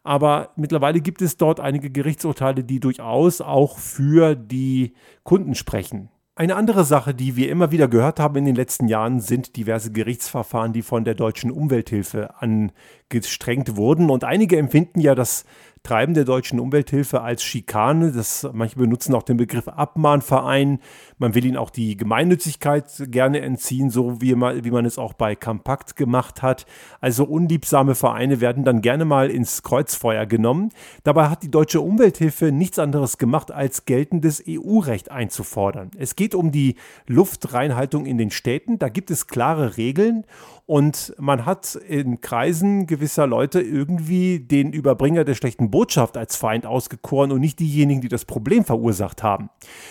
Aber 0.03 0.51
mittlerweile 0.57 1.01
gibt 1.01 1.23
es 1.23 1.37
dort 1.37 1.61
einige 1.61 1.91
Gerichtsurteile, 1.91 2.65
die 2.65 2.81
durchaus 2.81 3.41
auch 3.41 3.79
für 3.79 4.35
die 4.35 4.95
Kunden 5.23 5.55
sprechen. 5.55 6.09
Eine 6.35 6.57
andere 6.57 6.85
Sache, 6.85 7.15
die 7.15 7.37
wir 7.37 7.51
immer 7.51 7.71
wieder 7.71 7.87
gehört 7.87 8.19
haben 8.19 8.37
in 8.37 8.47
den 8.47 8.57
letzten 8.57 8.89
Jahren, 8.89 9.21
sind 9.21 9.55
diverse 9.55 9.93
Gerichtsverfahren, 9.93 10.73
die 10.73 10.83
von 10.83 11.05
der 11.05 11.15
deutschen 11.15 11.53
Umwelthilfe 11.53 12.35
angestrengt 12.41 13.77
wurden. 13.77 14.11
Und 14.11 14.25
einige 14.25 14.57
empfinden 14.57 14.99
ja 14.99 15.15
das 15.15 15.45
Treiben 15.83 16.15
der 16.15 16.25
deutschen 16.25 16.61
Umwelthilfe 16.61 17.23
als 17.23 17.43
Schikane. 17.43 18.13
Das, 18.13 18.49
manche 18.53 18.77
benutzen 18.77 19.15
auch 19.17 19.25
den 19.25 19.37
Begriff 19.37 19.67
Abmahnverein. 19.67 20.79
Man 21.19 21.35
will 21.35 21.45
ihnen 21.45 21.57
auch 21.57 21.71
die 21.71 21.97
Gemeinnützigkeit 21.97 22.87
gerne 23.11 23.41
entziehen, 23.41 23.91
so 23.91 24.21
wie 24.21 24.37
man, 24.37 24.65
wie 24.65 24.71
man 24.71 24.85
es 24.85 24.97
auch 24.97 25.13
bei 25.13 25.35
Kompakt 25.35 25.97
gemacht 25.97 26.41
hat. 26.41 26.67
Also 27.01 27.25
unliebsame 27.25 27.97
Vereine 27.97 28.41
werden 28.41 28.65
dann 28.65 28.81
gerne 28.81 29.05
mal 29.05 29.29
ins 29.29 29.65
Kreuzfeuer 29.65 30.25
genommen. 30.27 30.69
Dabei 31.03 31.29
hat 31.29 31.43
die 31.43 31.51
deutsche 31.51 31.81
Umwelthilfe 31.81 32.53
nichts 32.53 32.79
anderes 32.79 33.19
gemacht, 33.19 33.51
als 33.51 33.85
geltendes 33.85 34.43
EU-Recht 34.49 35.11
einzufordern. 35.11 35.91
Es 35.97 36.15
geht 36.15 36.37
um 36.37 36.53
die 36.53 36.77
Luftreinhaltung 37.09 38.07
in 38.07 38.19
den 38.19 38.31
Städten. 38.31 38.79
Da 38.79 38.89
gibt 38.89 39.11
es 39.11 39.27
klare 39.27 39.77
Regeln 39.77 40.25
Und 40.73 41.13
man 41.19 41.45
hat 41.45 41.75
in 41.75 42.23
Kreisen 42.23 42.87
gewisser 42.87 43.27
Leute 43.27 43.61
irgendwie 43.61 44.41
den 44.41 44.73
Überbringer 44.73 45.23
der 45.23 45.35
schlechten 45.35 45.71
Botschaft 45.71 46.17
als 46.17 46.37
Feind 46.37 46.65
ausgekoren 46.65 47.31
und 47.31 47.43
nicht 47.43 47.61
diejenigen, 47.61 48.01
die 48.01 48.09
das 48.09 48.25
Problem 48.25 48.65
verursacht 48.65 49.23
haben. 49.23 49.51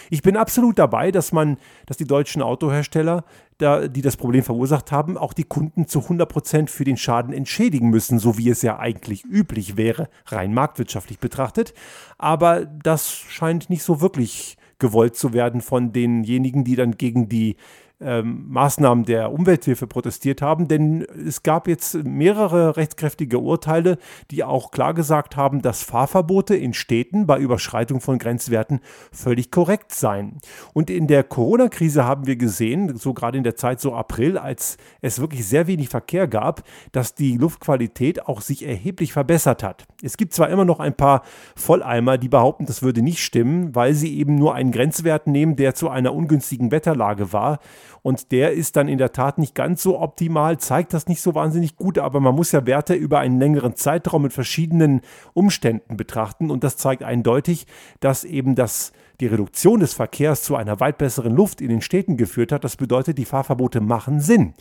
Ich 0.09 0.23
bin 0.23 0.35
absolut 0.35 0.79
dabei, 0.79 1.11
dass 1.11 1.33
man, 1.33 1.57
dass 1.85 1.97
die 1.97 2.07
deutschen 2.07 2.41
Autohersteller, 2.41 3.25
da, 3.59 3.88
die 3.88 4.01
das 4.01 4.17
Problem 4.17 4.43
verursacht 4.43 4.91
haben, 4.91 5.19
auch 5.19 5.33
die 5.33 5.43
Kunden 5.43 5.88
zu 5.88 6.00
100 6.00 6.27
Prozent 6.27 6.71
für 6.71 6.83
den 6.83 6.97
Schaden 6.97 7.31
entschädigen 7.31 7.91
müssen, 7.91 8.17
so 8.17 8.39
wie 8.39 8.50
es 8.50 8.63
ja 8.63 8.79
eigentlich 8.79 9.23
üblich 9.23 9.77
wäre, 9.77 10.09
rein 10.25 10.51
marktwirtschaftlich 10.51 11.19
betrachtet. 11.19 11.75
Aber 12.17 12.65
das 12.65 13.11
scheint 13.11 13.69
nicht 13.69 13.83
so 13.83 14.01
wirklich 14.01 14.57
gewollt 14.79 15.15
zu 15.15 15.31
werden 15.31 15.61
von 15.61 15.93
denjenigen, 15.93 16.63
die 16.63 16.75
dann 16.75 16.93
gegen 16.93 17.29
die 17.29 17.55
ähm, 18.01 18.46
Maßnahmen 18.50 19.05
der 19.05 19.31
Umwelthilfe 19.31 19.88
protestiert 19.88 20.41
haben, 20.41 20.67
denn 20.67 21.01
es 21.01 21.43
gab 21.43 21.67
jetzt 21.67 22.03
mehrere 22.03 22.77
rechtskräftige 22.77 23.39
Urteile, 23.39 23.98
die 24.31 24.43
auch 24.43 24.72
klar 24.72 24.93
gesagt 24.93 25.36
haben, 25.36 25.62
dass 25.62 25.84
Fahrverbote 25.84 26.55
in 26.55 26.74
Städten 26.74 27.27
bei 27.27 27.39
Überschreitung 27.39 28.01
von 28.01 28.17
Grenzwerten 28.17 28.79
völlig 29.12 29.51
korrekt 29.51 29.93
seien. 29.93 30.39
Und 30.74 30.89
in 30.89 31.08
der 31.08 31.24
Corona-Krise 31.24 32.05
haben 32.05 32.27
wir 32.27 32.36
gesehen, 32.36 32.98
so 32.98 33.13
gerade 33.13 33.38
in 33.38 33.43
der 33.43 33.55
Zeit 33.55 33.79
so 33.79 33.93
April, 33.93 34.38
als 34.38 34.77
es 35.01 35.20
wirklich 35.20 35.46
sehr 35.46 35.67
wenig 35.67 35.89
Verkehr 35.89 36.27
gab, 36.27 36.63
dass 36.91 37.15
die 37.15 37.38
Luftqualität 37.38 38.27
auch 38.27 38.41
sich 38.41 38.65
erheblich 38.65 39.13
verbessert 39.13 39.63
hat. 39.63 39.86
Es 40.01 40.17
gibt 40.17 40.34
zwar 40.34 40.50
immer 40.50 40.65
noch 40.65 40.79
ein 40.79 40.96
paar 40.96 41.22
Volleimer, 41.55 42.17
die 42.17 42.29
behaupten, 42.29 42.65
das 42.65 42.81
würde 42.81 43.01
nicht 43.01 43.20
stimmen, 43.20 43.75
weil 43.75 43.93
sie 43.93 44.17
eben 44.17 44.36
nur 44.36 44.55
einen 44.55 44.72
Grenzwert 44.72 45.27
nehmen, 45.27 45.55
der 45.55 45.75
zu 45.75 45.89
einer 45.89 46.13
ungünstigen 46.13 46.72
Wetterlage 46.72 47.34
war 47.34 47.60
und 48.03 48.31
der 48.31 48.53
ist 48.53 48.75
dann 48.75 48.88
in 48.88 48.98
der 48.98 49.12
Tat 49.12 49.38
nicht 49.38 49.53
ganz 49.53 49.84
so 49.84 50.00
optimal, 50.00 50.58
zeigt 50.58 50.93
das 50.93 51.08
nicht 51.08 51.22
so 51.22 51.36
wahnsinnig 51.36 51.75
gut, 51.75 52.00
aber 52.00 52.20
man 52.20 52.36
muss 52.36 52.51
ja 52.51 52.65
Werte 52.65 52.93
über 52.96 53.20
einen 53.20 53.39
längeren 53.39 53.75
Zeitraum 53.75 54.24
mit 54.24 54.34
verschiedenen 54.34 55.01
Umständen 55.34 55.98
betrachten. 55.98 56.50
Und 56.50 56.63
das 56.63 56.77
zeigt 56.77 57.03
eindeutig, 57.03 57.67
dass 58.00 58.24
eben 58.24 58.55
das 58.55 58.91
die 59.21 59.27
Reduktion 59.27 59.79
des 59.79 59.93
Verkehrs 59.93 60.43
zu 60.43 60.55
einer 60.55 60.79
weit 60.79 60.97
besseren 60.97 61.35
Luft 61.35 61.61
in 61.61 61.69
den 61.69 61.81
Städten 61.81 62.17
geführt 62.17 62.51
hat. 62.51 62.63
Das 62.63 62.75
bedeutet, 62.75 63.17
die 63.17 63.25
Fahrverbote 63.25 63.79
machen 63.79 64.19
Sinn. 64.19 64.53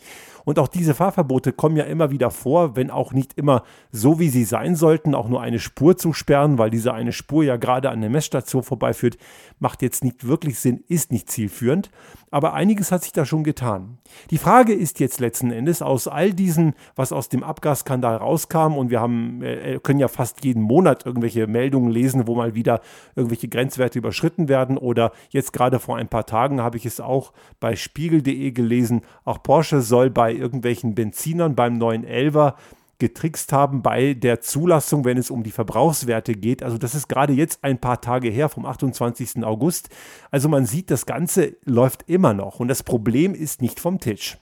Und 0.43 0.59
auch 0.59 0.67
diese 0.67 0.93
Fahrverbote 0.93 1.51
kommen 1.51 1.77
ja 1.77 1.83
immer 1.83 2.11
wieder 2.11 2.31
vor, 2.31 2.75
wenn 2.75 2.89
auch 2.89 3.13
nicht 3.13 3.37
immer 3.37 3.63
so, 3.91 4.19
wie 4.19 4.29
sie 4.29 4.43
sein 4.43 4.75
sollten, 4.75 5.13
auch 5.13 5.27
nur 5.27 5.41
eine 5.41 5.59
Spur 5.59 5.97
zu 5.97 6.13
sperren, 6.13 6.57
weil 6.57 6.69
diese 6.69 6.93
eine 6.93 7.11
Spur 7.11 7.43
ja 7.43 7.57
gerade 7.57 7.89
an 7.89 8.01
der 8.01 8.09
Messstation 8.09 8.63
vorbeiführt, 8.63 9.17
macht 9.59 9.81
jetzt 9.81 10.03
nicht 10.03 10.27
wirklich 10.27 10.59
Sinn, 10.59 10.83
ist 10.87 11.11
nicht 11.11 11.29
zielführend. 11.29 11.91
Aber 12.31 12.53
einiges 12.53 12.91
hat 12.91 13.03
sich 13.03 13.11
da 13.11 13.25
schon 13.25 13.43
getan. 13.43 13.97
Die 14.29 14.37
Frage 14.37 14.73
ist 14.73 14.99
jetzt 14.99 15.19
letzten 15.19 15.51
Endes 15.51 15.81
aus 15.81 16.07
all 16.07 16.33
diesen, 16.33 16.75
was 16.95 17.11
aus 17.11 17.27
dem 17.27 17.43
Abgasskandal 17.43 18.15
rauskam, 18.15 18.77
und 18.77 18.89
wir 18.89 19.01
haben, 19.01 19.41
äh, 19.43 19.79
können 19.83 19.99
ja 19.99 20.07
fast 20.07 20.43
jeden 20.45 20.63
Monat 20.63 21.05
irgendwelche 21.05 21.45
Meldungen 21.47 21.91
lesen, 21.91 22.27
wo 22.27 22.35
mal 22.35 22.55
wieder 22.55 22.81
irgendwelche 23.15 23.49
Grenzwerte 23.49 23.99
überschritten 23.99 24.47
werden. 24.47 24.50
Oder 24.77 25.11
jetzt 25.29 25.53
gerade 25.53 25.79
vor 25.79 25.97
ein 25.97 26.07
paar 26.07 26.25
Tagen 26.25 26.61
habe 26.61 26.77
ich 26.77 26.85
es 26.85 26.99
auch 26.99 27.33
bei 27.59 27.75
spiegel.de 27.75 28.51
gelesen, 28.51 29.01
auch 29.25 29.41
Porsche 29.43 29.81
soll 29.81 30.09
bei 30.09 30.33
irgendwelchen 30.33 30.95
Benzinern 30.95 31.55
beim 31.55 31.77
neuen 31.77 32.03
Elver 32.03 32.55
getrickst 33.01 33.51
haben 33.51 33.81
bei 33.81 34.13
der 34.13 34.41
Zulassung, 34.41 35.05
wenn 35.05 35.17
es 35.17 35.31
um 35.31 35.41
die 35.41 35.49
Verbrauchswerte 35.49 36.35
geht. 36.35 36.61
Also 36.61 36.77
das 36.77 36.93
ist 36.93 37.09
gerade 37.09 37.33
jetzt 37.33 37.63
ein 37.63 37.79
paar 37.79 37.99
Tage 37.99 38.29
her 38.29 38.47
vom 38.47 38.63
28. 38.63 39.43
August. 39.43 39.89
Also 40.29 40.47
man 40.49 40.67
sieht, 40.67 40.91
das 40.91 41.07
Ganze 41.07 41.57
läuft 41.65 42.07
immer 42.07 42.35
noch 42.35 42.59
und 42.59 42.67
das 42.67 42.83
Problem 42.83 43.33
ist 43.33 43.59
nicht 43.59 43.79
vom 43.79 43.99
Tisch. 43.99 44.37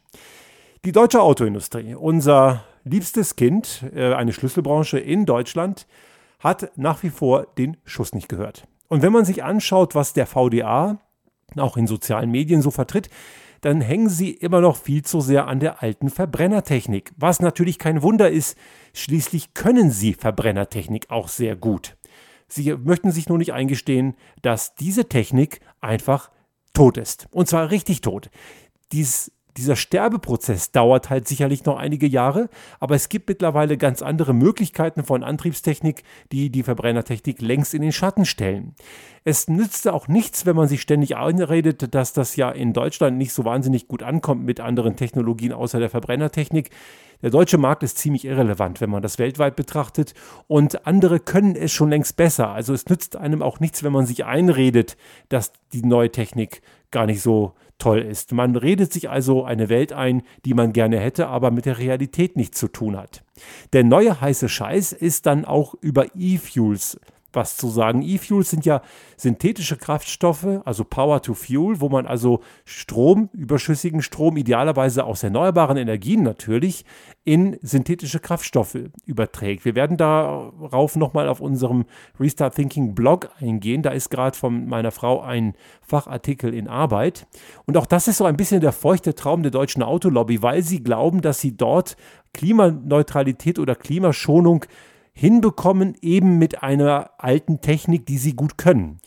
Die 0.83 0.91
deutsche 0.91 1.21
Autoindustrie, 1.21 1.95
unser 1.95 2.65
liebstes 2.83 3.37
Kind, 3.37 3.85
äh, 3.95 4.13
eine 4.13 4.33
Schlüsselbranche 4.33 4.99
in 4.99 5.25
Deutschland, 5.25 5.87
hat 6.39 6.77
nach 6.77 7.01
wie 7.01 7.09
vor 7.09 7.47
den 7.57 7.77
Schuss 7.85 8.13
nicht 8.13 8.27
gehört. 8.27 8.67
Und 8.89 9.01
wenn 9.01 9.13
man 9.13 9.23
sich 9.23 9.43
anschaut, 9.43 9.95
was 9.95 10.13
der 10.13 10.27
VDA 10.27 10.99
auch 11.55 11.77
in 11.77 11.87
sozialen 11.87 12.29
Medien 12.29 12.61
so 12.61 12.71
vertritt, 12.71 13.09
dann 13.61 13.81
hängen 13.81 14.09
sie 14.09 14.31
immer 14.31 14.61
noch 14.61 14.77
viel 14.77 15.03
zu 15.03 15.21
sehr 15.21 15.47
an 15.47 15.59
der 15.59 15.81
alten 15.81 16.09
Verbrennertechnik. 16.09 17.11
Was 17.17 17.39
natürlich 17.39 17.77
kein 17.77 18.01
Wunder 18.01 18.29
ist, 18.29 18.57
schließlich 18.93 19.53
können 19.53 19.91
sie 19.91 20.13
Verbrennertechnik 20.13 21.09
auch 21.09 21.27
sehr 21.27 21.55
gut. 21.55 21.97
Sie 22.47 22.73
möchten 22.73 23.11
sich 23.11 23.29
nur 23.29 23.37
nicht 23.37 23.53
eingestehen, 23.53 24.15
dass 24.41 24.75
diese 24.75 25.07
Technik 25.07 25.59
einfach 25.81 26.31
tot 26.73 26.97
ist. 26.97 27.27
Und 27.31 27.47
zwar 27.47 27.69
richtig 27.69 28.01
tot. 28.01 28.29
Dies 28.91 29.31
dieser 29.59 29.75
Sterbeprozess 29.75 30.71
dauert 30.71 31.09
halt 31.09 31.27
sicherlich 31.27 31.65
noch 31.65 31.77
einige 31.77 32.07
Jahre, 32.07 32.49
aber 32.79 32.95
es 32.95 33.09
gibt 33.09 33.27
mittlerweile 33.27 33.77
ganz 33.77 34.01
andere 34.01 34.33
Möglichkeiten 34.33 35.03
von 35.03 35.23
Antriebstechnik, 35.23 36.03
die 36.31 36.49
die 36.49 36.63
Verbrennertechnik 36.63 37.41
längst 37.41 37.73
in 37.73 37.81
den 37.81 37.91
Schatten 37.91 38.25
stellen. 38.25 38.73
Es 39.25 39.49
nützt 39.49 39.87
auch 39.87 40.07
nichts, 40.07 40.45
wenn 40.45 40.55
man 40.55 40.69
sich 40.69 40.81
ständig 40.81 41.17
einredet, 41.17 41.93
dass 41.93 42.13
das 42.13 42.37
ja 42.37 42.49
in 42.49 42.73
Deutschland 42.73 43.17
nicht 43.17 43.33
so 43.33 43.43
wahnsinnig 43.43 43.87
gut 43.87 44.01
ankommt 44.01 44.45
mit 44.45 44.61
anderen 44.61 44.95
Technologien 44.95 45.51
außer 45.51 45.79
der 45.79 45.89
Verbrennertechnik. 45.89 46.69
Der 47.21 47.29
deutsche 47.29 47.57
Markt 47.57 47.83
ist 47.83 47.97
ziemlich 47.97 48.23
irrelevant, 48.23 48.79
wenn 48.79 48.89
man 48.89 49.01
das 49.01 49.19
weltweit 49.19 49.57
betrachtet 49.57 50.13
und 50.47 50.87
andere 50.87 51.19
können 51.19 51.57
es 51.57 51.73
schon 51.73 51.89
längst 51.89 52.15
besser. 52.15 52.49
Also 52.49 52.73
es 52.73 52.87
nützt 52.87 53.17
einem 53.17 53.41
auch 53.41 53.59
nichts, 53.59 53.83
wenn 53.83 53.91
man 53.91 54.05
sich 54.05 54.23
einredet, 54.23 54.95
dass 55.27 55.51
die 55.73 55.81
neue 55.81 56.11
Technik 56.11 56.61
gar 56.91 57.05
nicht 57.05 57.21
so 57.21 57.53
toll 57.77 57.99
ist. 57.99 58.33
Man 58.33 58.55
redet 58.55 58.93
sich 58.93 59.09
also 59.09 59.43
eine 59.43 59.69
Welt 59.69 59.93
ein, 59.93 60.21
die 60.45 60.53
man 60.53 60.73
gerne 60.73 60.99
hätte, 60.99 61.27
aber 61.27 61.49
mit 61.49 61.65
der 61.65 61.77
Realität 61.77 62.35
nichts 62.35 62.59
zu 62.59 62.67
tun 62.67 62.97
hat. 62.97 63.23
Der 63.73 63.83
neue 63.83 64.19
heiße 64.19 64.49
Scheiß 64.49 64.91
ist 64.91 65.25
dann 65.25 65.45
auch 65.45 65.75
über 65.81 66.07
E-Fuels 66.15 66.99
was 67.33 67.57
zu 67.57 67.69
sagen. 67.69 68.01
E-Fuels 68.01 68.49
sind 68.49 68.65
ja 68.65 68.81
synthetische 69.17 69.77
Kraftstoffe, 69.77 70.47
also 70.65 70.83
Power 70.83 71.21
to 71.21 71.33
Fuel, 71.33 71.79
wo 71.81 71.89
man 71.89 72.05
also 72.05 72.41
Strom, 72.65 73.29
überschüssigen 73.33 74.01
Strom, 74.01 74.37
idealerweise 74.37 75.03
aus 75.03 75.23
erneuerbaren 75.23 75.77
Energien 75.77 76.23
natürlich, 76.23 76.85
in 77.25 77.57
synthetische 77.61 78.19
Kraftstoffe 78.19 78.77
überträgt. 79.05 79.65
Wir 79.65 79.75
werden 79.75 79.97
darauf 79.97 80.95
nochmal 80.95 81.27
auf 81.27 81.41
unserem 81.41 81.85
Restart 82.19 82.55
Thinking 82.55 82.95
Blog 82.95 83.29
eingehen. 83.39 83.83
Da 83.83 83.91
ist 83.91 84.09
gerade 84.09 84.37
von 84.37 84.67
meiner 84.67 84.91
Frau 84.91 85.21
ein 85.21 85.53
Fachartikel 85.81 86.53
in 86.53 86.67
Arbeit. 86.67 87.27
Und 87.65 87.77
auch 87.77 87.85
das 87.85 88.07
ist 88.07 88.17
so 88.17 88.25
ein 88.25 88.37
bisschen 88.37 88.61
der 88.61 88.71
feuchte 88.71 89.13
Traum 89.13 89.43
der 89.43 89.51
deutschen 89.51 89.83
Autolobby, 89.83 90.41
weil 90.41 90.63
sie 90.63 90.81
glauben, 90.83 91.21
dass 91.21 91.39
sie 91.39 91.55
dort 91.55 91.97
Klimaneutralität 92.33 93.59
oder 93.59 93.75
Klimaschonung 93.75 94.65
hinbekommen, 95.19 95.95
eben 96.01 96.37
mit 96.37 96.63
einer 96.63 97.11
alten 97.17 97.59
Technik, 97.59 98.05
die 98.05 98.17
sie 98.17 98.35
gut 98.35 98.57
können. 98.57 98.99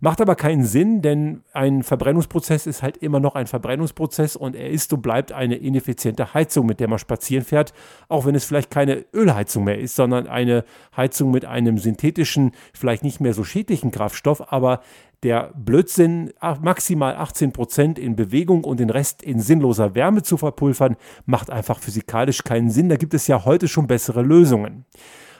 Macht 0.00 0.20
aber 0.20 0.36
keinen 0.36 0.64
Sinn, 0.64 1.02
denn 1.02 1.42
ein 1.52 1.82
Verbrennungsprozess 1.82 2.66
ist 2.66 2.82
halt 2.82 2.96
immer 2.98 3.18
noch 3.18 3.34
ein 3.34 3.48
Verbrennungsprozess 3.48 4.36
und 4.36 4.54
er 4.54 4.70
ist 4.70 4.92
und 4.92 5.02
bleibt 5.02 5.32
eine 5.32 5.56
ineffiziente 5.56 6.32
Heizung, 6.34 6.66
mit 6.66 6.78
der 6.78 6.88
man 6.88 7.00
spazieren 7.00 7.44
fährt, 7.44 7.74
auch 8.08 8.24
wenn 8.24 8.36
es 8.36 8.44
vielleicht 8.44 8.70
keine 8.70 9.04
Ölheizung 9.12 9.64
mehr 9.64 9.78
ist, 9.78 9.96
sondern 9.96 10.28
eine 10.28 10.64
Heizung 10.96 11.32
mit 11.32 11.44
einem 11.44 11.78
synthetischen, 11.78 12.52
vielleicht 12.72 13.02
nicht 13.02 13.20
mehr 13.20 13.34
so 13.34 13.42
schädlichen 13.42 13.90
Kraftstoff, 13.90 14.52
aber 14.52 14.80
der 15.24 15.52
Blödsinn, 15.56 16.32
maximal 16.62 17.16
18 17.16 17.52
Prozent 17.52 17.98
in 17.98 18.14
Bewegung 18.14 18.62
und 18.62 18.78
den 18.78 18.90
Rest 18.90 19.20
in 19.22 19.40
sinnloser 19.40 19.96
Wärme 19.96 20.22
zu 20.22 20.36
verpulvern, 20.36 20.96
macht 21.26 21.50
einfach 21.50 21.80
physikalisch 21.80 22.44
keinen 22.44 22.70
Sinn. 22.70 22.88
Da 22.88 22.96
gibt 22.96 23.14
es 23.14 23.26
ja 23.26 23.44
heute 23.44 23.66
schon 23.66 23.88
bessere 23.88 24.22
Lösungen. 24.22 24.84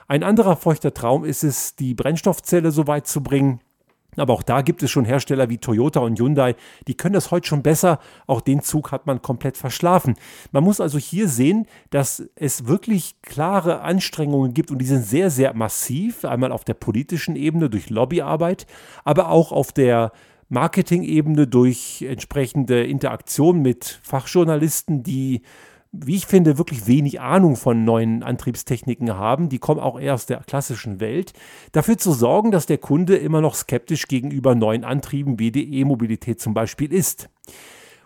Ein 0.09 0.23
anderer 0.23 0.57
feuchter 0.57 0.95
Traum 0.95 1.25
ist 1.27 1.45
es, 1.45 1.77
die 1.77 1.95
Brennstoffzelle 1.95 2.71
so 2.71 2.87
weit 2.87 3.07
zu 3.07 3.23
bringen, 3.23 3.61
aber 4.17 4.33
auch 4.33 4.43
da 4.43 4.62
gibt 4.62 4.83
es 4.83 4.91
schon 4.91 5.05
Hersteller 5.05 5.50
wie 5.50 5.59
Toyota 5.59 6.00
und 6.00 6.19
Hyundai, 6.19 6.57
die 6.87 6.97
können 6.97 7.12
das 7.12 7.31
heute 7.31 7.47
schon 7.47 7.62
besser. 7.62 8.00
Auch 8.27 8.41
den 8.41 8.62
Zug 8.62 8.91
hat 8.91 9.07
man 9.07 9.21
komplett 9.21 9.59
verschlafen. 9.59 10.15
Man 10.50 10.65
muss 10.65 10.81
also 10.81 10.99
hier 10.99 11.29
sehen, 11.29 11.67
dass 11.91 12.25
es 12.37 12.67
wirklich 12.67 13.21
klare 13.21 13.83
Anstrengungen 13.83 14.55
gibt 14.55 14.71
und 14.71 14.79
die 14.79 14.87
sind 14.87 15.05
sehr, 15.05 15.31
sehr 15.31 15.55
massiv. 15.55 16.25
Einmal 16.25 16.53
auf 16.53 16.65
der 16.65 16.75
politischen 16.75 17.37
Ebene 17.37 17.69
durch 17.69 17.91
Lobbyarbeit, 17.91 18.67
aber 19.05 19.29
auch 19.29 19.53
auf 19.53 19.73
der 19.73 20.12
Marketing-Ebene 20.49 21.47
durch 21.47 22.03
entsprechende 22.09 22.83
Interaktion 22.83 23.61
mit 23.61 24.00
Fachjournalisten, 24.03 25.03
die 25.03 25.43
wie 25.92 26.16
ich 26.16 26.26
finde, 26.26 26.59
wirklich 26.59 26.87
wenig 26.87 27.21
Ahnung 27.21 27.57
von 27.57 27.85
neuen 27.85 28.23
Antriebstechniken 28.23 29.16
haben. 29.16 29.49
Die 29.49 29.59
kommen 29.59 29.80
auch 29.80 29.99
eher 29.99 30.14
aus 30.14 30.26
der 30.26 30.38
klassischen 30.40 31.00
Welt. 31.00 31.33
Dafür 31.73 31.97
zu 31.97 32.12
sorgen, 32.12 32.50
dass 32.50 32.66
der 32.66 32.78
Kunde 32.78 33.16
immer 33.16 33.40
noch 33.40 33.54
skeptisch 33.54 34.07
gegenüber 34.07 34.54
neuen 34.54 34.85
Antrieben 34.85 35.38
wie 35.38 35.50
die 35.50 35.80
E-Mobilität 35.80 36.40
zum 36.40 36.52
Beispiel 36.52 36.92
ist. 36.92 37.30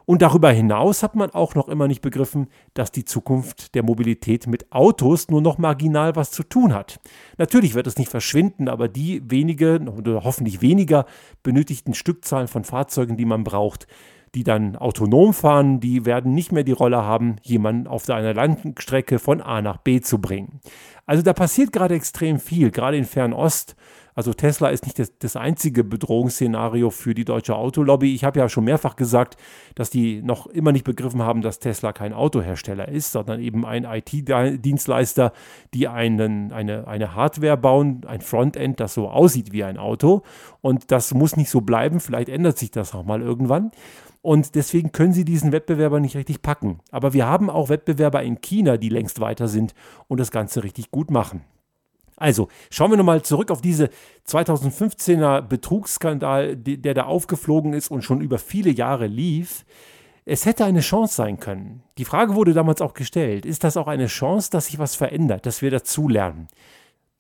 Und 0.05 0.23
darüber 0.23 0.51
hinaus 0.51 1.03
hat 1.03 1.15
man 1.15 1.31
auch 1.31 1.55
noch 1.55 1.69
immer 1.69 1.87
nicht 1.87 2.03
begriffen, 2.03 2.49
dass 2.75 2.91
die 2.91 3.05
Zukunft 3.05 3.75
der 3.75 3.85
Mobilität 3.85 4.47
mit 4.47 4.73
Autos 4.73 5.29
nur 5.29 5.41
noch 5.41 5.59
marginal 5.59 6.17
was 6.17 6.33
zu 6.33 6.43
tun 6.43 6.75
hat. 6.75 7.01
Natürlich 7.39 7.75
wird 7.75 7.87
es 7.87 7.99
nicht 7.99 8.11
verschwinden, 8.11 8.69
aber 8.69 8.89
die 8.89 9.23
wenige 9.31 9.81
oder 9.97 10.25
hoffentlich 10.25 10.61
weniger 10.61 11.07
benötigten 11.43 11.95
Stückzahlen 11.95 12.49
von 12.49 12.65
Fahrzeugen, 12.65 13.17
die 13.17 13.25
man 13.25 13.45
braucht, 13.45 13.87
die 14.35 14.45
dann 14.45 14.77
autonom 14.77 15.35
fahren, 15.35 15.81
die 15.81 16.07
werden 16.07 16.35
nicht 16.35 16.53
mehr 16.53 16.65
die 16.65 16.73
Rolle 16.73 17.03
haben, 17.03 17.37
jemanden 17.43 17.87
auf 17.87 18.09
einer 18.09 18.35
Landstrecke 18.35 19.19
von 19.19 19.41
A 19.41 19.61
nach 19.61 19.77
B 19.77 20.01
zu 20.01 20.21
bringen. 20.21 20.61
Also 21.07 21.23
da 21.23 21.33
passiert 21.33 21.73
gerade 21.73 21.95
extrem 21.95 22.39
viel, 22.39 22.71
gerade 22.71 22.97
in 22.97 23.05
Fernost 23.05 23.77
also 24.15 24.33
Tesla 24.33 24.69
ist 24.69 24.85
nicht 24.85 24.99
das, 24.99 25.17
das 25.19 25.37
einzige 25.37 25.85
Bedrohungsszenario 25.85 26.91
für 26.91 27.15
die 27.15 27.25
deutsche 27.25 27.57
Autolobby. 27.57 28.15
Ich 28.15 28.25
habe 28.25 28.39
ja 28.39 28.49
schon 28.49 28.65
mehrfach 28.65 28.97
gesagt, 28.97 29.37
dass 29.75 29.91
die 29.91 30.23
noch 30.23 30.47
immer 30.47 30.73
nicht 30.73 30.85
begriffen 30.85 31.23
haben, 31.23 31.41
dass 31.41 31.59
Tesla 31.59 31.93
kein 31.93 32.13
Autohersteller 32.13 32.89
ist, 32.89 33.13
sondern 33.13 33.41
eben 33.41 33.65
ein 33.65 33.85
IT-Dienstleister, 33.85 35.33
die 35.73 35.89
einen, 35.89 36.53
eine, 36.53 36.87
eine 36.87 37.15
Hardware 37.15 37.57
bauen, 37.57 38.03
ein 38.07 38.21
Frontend, 38.21 38.81
das 38.81 38.95
so 38.95 39.09
aussieht 39.09 39.53
wie 39.53 39.65
ein 39.65 39.79
Auto. 39.79 40.23
Und 40.61 40.91
das 40.91 41.15
muss 41.15 41.37
nicht 41.37 41.51
so 41.51 41.63
bleiben. 41.63 42.01
Vielleicht 42.01 42.29
ändert 42.29 42.59
sich 42.59 42.71
das 42.71 42.95
auch 42.95 43.05
mal 43.05 43.23
irgendwann. 43.23 43.71
Und 44.21 44.55
deswegen 44.55 44.93
können 44.93 45.13
sie 45.13 45.25
diesen 45.25 45.51
Wettbewerber 45.51 45.99
nicht 45.99 46.17
richtig 46.17 46.43
packen. 46.43 46.79
Aber 46.91 47.13
wir 47.13 47.27
haben 47.27 47.51
auch 47.51 47.69
Wettbewerber 47.71 48.23
in 48.23 48.41
China, 48.41 48.77
die 48.77 48.89
längst 48.89 49.21
weiter 49.21 49.49
sind 49.49 49.75
und 50.07 50.21
das 50.21 50.31
Ganze 50.31 50.63
richtig 50.63 50.93
gut 50.93 51.11
machen. 51.11 51.43
Also, 52.23 52.47
schauen 52.71 52.93
wir 52.93 52.97
nochmal 52.97 53.23
zurück 53.23 53.51
auf 53.51 53.61
diese 53.61 53.91
2015er 54.29 55.41
Betrugsskandal, 55.43 56.57
der 56.57 56.95
da 56.95 57.03
aufgeflogen 57.07 57.73
ist 57.73 57.91
und 57.91 58.03
schon 58.03 58.21
über 58.21 58.39
viele 58.39 58.71
Jahre 58.71 59.09
lief. 59.09 59.65
Es 60.25 60.47
hätte 60.47 60.65
eine 60.65 60.83
Chance 60.83 61.17
sein 61.17 61.41
können. 61.41 61.83
Die 61.99 62.05
Frage 62.05 62.37
wurde 62.37 62.55
damals 62.55 62.81
auch 62.81 62.95
gestellt, 62.95 63.45
ist 63.45 63.65
das 63.65 63.77
auch 63.77 63.89
eine 63.89 64.07
Chance, 64.07 64.51
dass 64.53 64.67
sich 64.67 64.79
was 64.79 64.95
verändert, 64.95 65.47
dass 65.47 65.63
wir 65.63 65.73
dazulernen? 65.73 66.47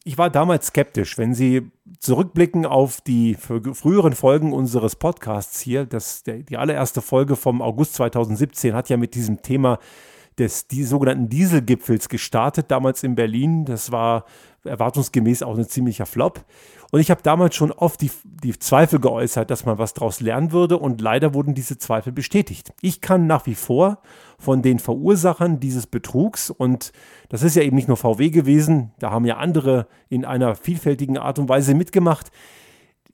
Ich 0.04 0.18
war 0.18 0.30
damals 0.30 0.68
skeptisch. 0.68 1.18
Wenn 1.18 1.34
Sie 1.34 1.72
zurückblicken 1.98 2.64
auf 2.64 3.00
die 3.00 3.34
früheren 3.34 4.12
Folgen 4.12 4.52
unseres 4.52 4.94
Podcasts 4.94 5.60
hier, 5.60 5.84
das, 5.84 6.22
die 6.22 6.56
allererste 6.56 7.02
Folge 7.02 7.34
vom 7.34 7.60
August 7.60 7.94
2017 7.94 8.72
hat 8.72 8.88
ja 8.88 8.96
mit 8.96 9.16
diesem 9.16 9.42
Thema 9.42 9.80
des 10.38 10.66
die 10.66 10.84
sogenannten 10.84 11.28
Dieselgipfels 11.28 12.08
gestartet, 12.08 12.70
damals 12.70 13.02
in 13.02 13.14
Berlin. 13.14 13.64
Das 13.64 13.92
war 13.92 14.24
erwartungsgemäß 14.64 15.42
auch 15.42 15.56
ein 15.56 15.68
ziemlicher 15.68 16.06
Flop. 16.06 16.44
Und 16.90 17.00
ich 17.00 17.10
habe 17.10 17.22
damals 17.22 17.54
schon 17.54 17.72
oft 17.72 18.00
die, 18.02 18.10
die 18.24 18.58
Zweifel 18.58 19.00
geäußert, 19.00 19.50
dass 19.50 19.64
man 19.64 19.78
was 19.78 19.94
daraus 19.94 20.20
lernen 20.20 20.52
würde 20.52 20.76
und 20.76 21.00
leider 21.00 21.32
wurden 21.32 21.54
diese 21.54 21.78
Zweifel 21.78 22.12
bestätigt. 22.12 22.72
Ich 22.82 23.00
kann 23.00 23.26
nach 23.26 23.46
wie 23.46 23.54
vor 23.54 23.98
von 24.38 24.60
den 24.60 24.78
Verursachern 24.78 25.58
dieses 25.58 25.86
Betrugs 25.86 26.50
und 26.50 26.92
das 27.30 27.42
ist 27.42 27.56
ja 27.56 27.62
eben 27.62 27.76
nicht 27.76 27.88
nur 27.88 27.96
VW 27.96 28.28
gewesen, 28.28 28.92
da 28.98 29.10
haben 29.10 29.24
ja 29.24 29.38
andere 29.38 29.86
in 30.10 30.26
einer 30.26 30.54
vielfältigen 30.54 31.16
Art 31.16 31.38
und 31.38 31.48
Weise 31.48 31.74
mitgemacht 31.74 32.30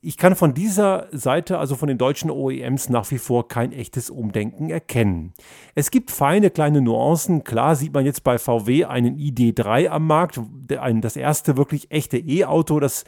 ich 0.00 0.16
kann 0.16 0.36
von 0.36 0.54
dieser 0.54 1.08
Seite, 1.10 1.58
also 1.58 1.74
von 1.74 1.88
den 1.88 1.98
deutschen 1.98 2.30
OEMs, 2.30 2.88
nach 2.88 3.10
wie 3.10 3.18
vor 3.18 3.48
kein 3.48 3.72
echtes 3.72 4.10
Umdenken 4.10 4.70
erkennen. 4.70 5.32
Es 5.74 5.90
gibt 5.90 6.10
feine 6.10 6.50
kleine 6.50 6.80
Nuancen. 6.80 7.42
Klar 7.42 7.74
sieht 7.74 7.92
man 7.92 8.04
jetzt 8.04 8.22
bei 8.22 8.38
VW 8.38 8.84
einen 8.84 9.16
ID3 9.16 9.88
am 9.88 10.06
Markt, 10.06 10.40
das 10.66 11.16
erste 11.16 11.56
wirklich 11.56 11.90
echte 11.90 12.16
E-Auto, 12.18 12.78
das 12.78 13.04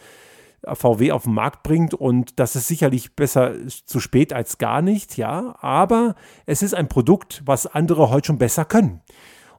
VW 0.64 1.12
auf 1.12 1.25
den 1.25 1.35
Markt 1.35 1.62
bringt 1.62 1.94
und 1.94 2.38
das 2.38 2.56
ist 2.56 2.68
sicherlich 2.68 3.14
besser 3.16 3.54
zu 3.68 4.00
spät 4.00 4.32
als 4.32 4.59
gar 4.59 4.82
nicht, 4.82 5.16
ja, 5.16 5.56
aber 5.61 6.16
es 6.44 6.62
ist 6.62 6.75
ein 6.75 6.88
Produkt, 6.88 7.42
was 7.47 7.66
andere 7.66 8.11
heute 8.11 8.26
schon 8.26 8.38
besser 8.38 8.64
können. 8.64 9.00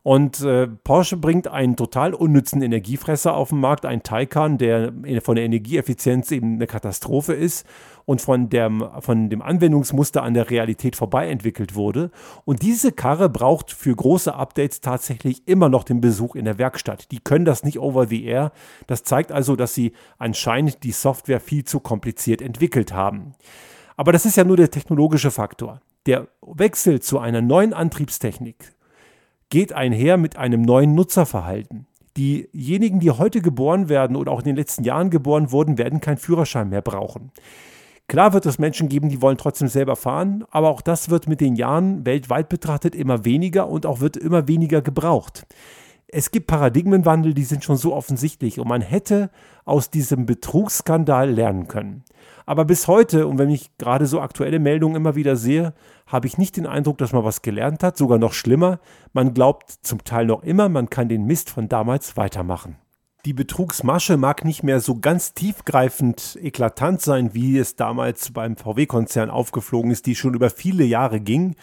Und 0.03 0.41
äh, 0.41 0.67
Porsche 0.67 1.15
bringt 1.15 1.47
einen 1.47 1.75
total 1.75 2.15
unnützen 2.15 2.63
Energiefresser 2.63 3.35
auf 3.35 3.49
den 3.49 3.59
Markt, 3.59 3.85
einen 3.85 4.01
Taycan, 4.01 4.57
der 4.57 4.91
von 5.21 5.35
der 5.35 5.45
Energieeffizienz 5.45 6.31
eben 6.31 6.55
eine 6.55 6.65
Katastrophe 6.65 7.33
ist 7.33 7.67
und 8.05 8.19
von, 8.19 8.49
der, 8.49 8.71
von 9.01 9.29
dem 9.29 9.43
Anwendungsmuster 9.43 10.23
an 10.23 10.33
der 10.33 10.49
Realität 10.49 10.95
vorbei 10.95 11.29
entwickelt 11.29 11.75
wurde. 11.75 12.09
Und 12.45 12.63
diese 12.63 12.91
Karre 12.91 13.29
braucht 13.29 13.71
für 13.71 13.95
große 13.95 14.33
Updates 14.33 14.81
tatsächlich 14.81 15.47
immer 15.47 15.69
noch 15.69 15.83
den 15.83 16.01
Besuch 16.01 16.35
in 16.35 16.45
der 16.45 16.57
Werkstatt. 16.57 17.11
Die 17.11 17.19
können 17.19 17.45
das 17.45 17.63
nicht 17.63 17.79
over 17.79 18.07
the 18.07 18.25
air. 18.25 18.51
Das 18.87 19.03
zeigt 19.03 19.31
also, 19.31 19.55
dass 19.55 19.75
sie 19.75 19.93
anscheinend 20.17 20.83
die 20.83 20.93
Software 20.93 21.39
viel 21.39 21.63
zu 21.63 21.79
kompliziert 21.79 22.41
entwickelt 22.41 22.91
haben. 22.91 23.33
Aber 23.97 24.11
das 24.11 24.25
ist 24.25 24.35
ja 24.35 24.43
nur 24.43 24.57
der 24.57 24.71
technologische 24.71 25.29
Faktor. 25.29 25.79
Der 26.07 26.27
Wechsel 26.41 27.01
zu 27.01 27.19
einer 27.19 27.41
neuen 27.41 27.73
Antriebstechnik 27.73 28.73
geht 29.51 29.73
einher 29.73 30.17
mit 30.17 30.37
einem 30.37 30.63
neuen 30.63 30.95
Nutzerverhalten. 30.95 31.85
Diejenigen, 32.17 32.99
die 32.99 33.11
heute 33.11 33.41
geboren 33.41 33.89
werden 33.89 34.15
oder 34.15 34.31
auch 34.31 34.39
in 34.39 34.45
den 34.45 34.55
letzten 34.55 34.83
Jahren 34.83 35.11
geboren 35.11 35.51
wurden, 35.51 35.77
werden 35.77 36.01
keinen 36.01 36.17
Führerschein 36.17 36.69
mehr 36.69 36.81
brauchen. 36.81 37.31
Klar 38.07 38.33
wird 38.33 38.45
es 38.45 38.59
Menschen 38.59 38.89
geben, 38.89 39.09
die 39.09 39.21
wollen 39.21 39.37
trotzdem 39.37 39.67
selber 39.67 39.95
fahren, 39.95 40.43
aber 40.51 40.69
auch 40.69 40.81
das 40.81 41.09
wird 41.09 41.27
mit 41.27 41.39
den 41.39 41.55
Jahren 41.55 42.05
weltweit 42.05 42.49
betrachtet 42.49 42.95
immer 42.95 43.23
weniger 43.23 43.69
und 43.69 43.85
auch 43.85 43.99
wird 43.99 44.17
immer 44.17 44.47
weniger 44.47 44.81
gebraucht. 44.81 45.45
Es 46.07 46.31
gibt 46.31 46.47
Paradigmenwandel, 46.47 47.33
die 47.33 47.45
sind 47.45 47.63
schon 47.63 47.77
so 47.77 47.93
offensichtlich 47.93 48.59
und 48.59 48.67
man 48.67 48.81
hätte 48.81 49.29
aus 49.63 49.89
diesem 49.89 50.25
Betrugsskandal 50.25 51.29
lernen 51.29 51.67
können. 51.67 52.03
Aber 52.51 52.65
bis 52.65 52.89
heute, 52.89 53.27
und 53.27 53.37
wenn 53.37 53.49
ich 53.49 53.77
gerade 53.77 54.05
so 54.05 54.19
aktuelle 54.19 54.59
Meldungen 54.59 54.97
immer 54.97 55.15
wieder 55.15 55.37
sehe, 55.37 55.73
habe 56.05 56.27
ich 56.27 56.37
nicht 56.37 56.57
den 56.57 56.67
Eindruck, 56.67 56.97
dass 56.97 57.13
man 57.13 57.23
was 57.23 57.41
gelernt 57.41 57.81
hat, 57.81 57.95
sogar 57.95 58.17
noch 58.17 58.33
schlimmer. 58.33 58.81
Man 59.13 59.33
glaubt 59.33 59.71
zum 59.83 60.03
Teil 60.03 60.25
noch 60.25 60.43
immer, 60.43 60.67
man 60.67 60.89
kann 60.89 61.07
den 61.07 61.23
Mist 61.23 61.49
von 61.49 61.69
damals 61.69 62.17
weitermachen. 62.17 62.75
Die 63.23 63.31
Betrugsmasche 63.31 64.17
mag 64.17 64.43
nicht 64.43 64.63
mehr 64.63 64.81
so 64.81 64.99
ganz 64.99 65.33
tiefgreifend 65.33 66.37
eklatant 66.41 66.99
sein, 66.99 67.33
wie 67.33 67.57
es 67.57 67.77
damals 67.77 68.33
beim 68.33 68.57
VW-Konzern 68.57 69.29
aufgeflogen 69.29 69.89
ist, 69.89 70.05
die 70.05 70.15
schon 70.15 70.33
über 70.33 70.49
viele 70.49 70.83
Jahre 70.83 71.21
ging 71.21 71.55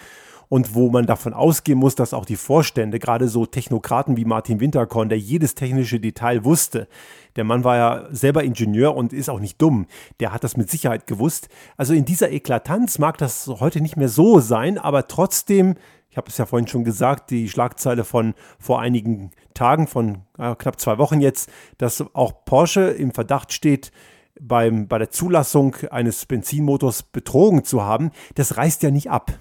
und 0.49 0.75
wo 0.75 0.91
man 0.91 1.07
davon 1.07 1.35
ausgehen 1.35 1.79
muss, 1.79 1.95
dass 1.95 2.15
auch 2.15 2.25
die 2.25 2.37
Vorstände, 2.37 2.99
gerade 2.99 3.29
so 3.29 3.47
Technokraten 3.47 4.17
wie 4.17 4.25
Martin 4.25 4.61
Winterkorn, 4.61 5.09
der 5.09 5.19
jedes 5.19 5.55
technische 5.55 6.01
Detail 6.01 6.45
wusste, 6.45 6.89
der 7.37 7.45
Mann 7.45 7.65
war 7.65 7.77
ja 7.77 8.07
selber 8.11 8.43
Ingenieur 8.45 8.97
und 8.97 9.13
ist 9.13 9.29
auch 9.29 9.41
nicht 9.41 9.61
dumm, 9.61 9.87
der 10.21 10.33
hat 10.33 10.45
das 10.45 10.57
mit 10.57 10.71
Sicherheit 10.71 11.07
gewusst. 11.07 11.49
Also 11.77 11.95
in 11.95 12.05
dieser 12.05 12.31
Eklatanz 12.31 12.99
mag 12.99 13.19
das 13.19 13.47
heute 13.47 13.81
nicht 13.81 13.97
mehr 13.97 14.09
so 14.09 14.41
sein, 14.41 14.79
aber 14.79 15.07
trotzdem 15.09 15.75
ich 16.11 16.17
habe 16.17 16.31
es 16.31 16.39
ja 16.39 16.47
vorhin 16.47 16.67
schon 16.67 16.85
gesagt, 16.85 17.31
die 17.31 17.51
Schlagzeile 17.51 18.03
von 18.03 18.35
vor 18.59 18.81
einigen 18.81 19.31
Tagen, 19.53 19.87
von 19.87 20.23
äh, 20.39 20.55
knapp 20.55 20.81
zwei 20.81 20.97
Wochen 20.97 21.21
jetzt, 21.21 21.51
dass 21.77 22.03
auch 22.15 22.45
Porsche 22.47 22.89
im 22.89 23.13
Verdacht 23.13 23.53
steht, 23.53 23.93
beim, 24.41 24.89
bei 24.89 24.99
der 24.99 25.11
Zulassung 25.11 25.77
eines 25.91 26.25
Benzinmotors 26.25 27.03
betrogen 27.03 27.65
zu 27.65 27.83
haben, 27.83 28.11
das 28.37 28.57
reißt 28.57 28.83
ja 28.83 28.91
nicht 28.91 29.11
ab. 29.11 29.39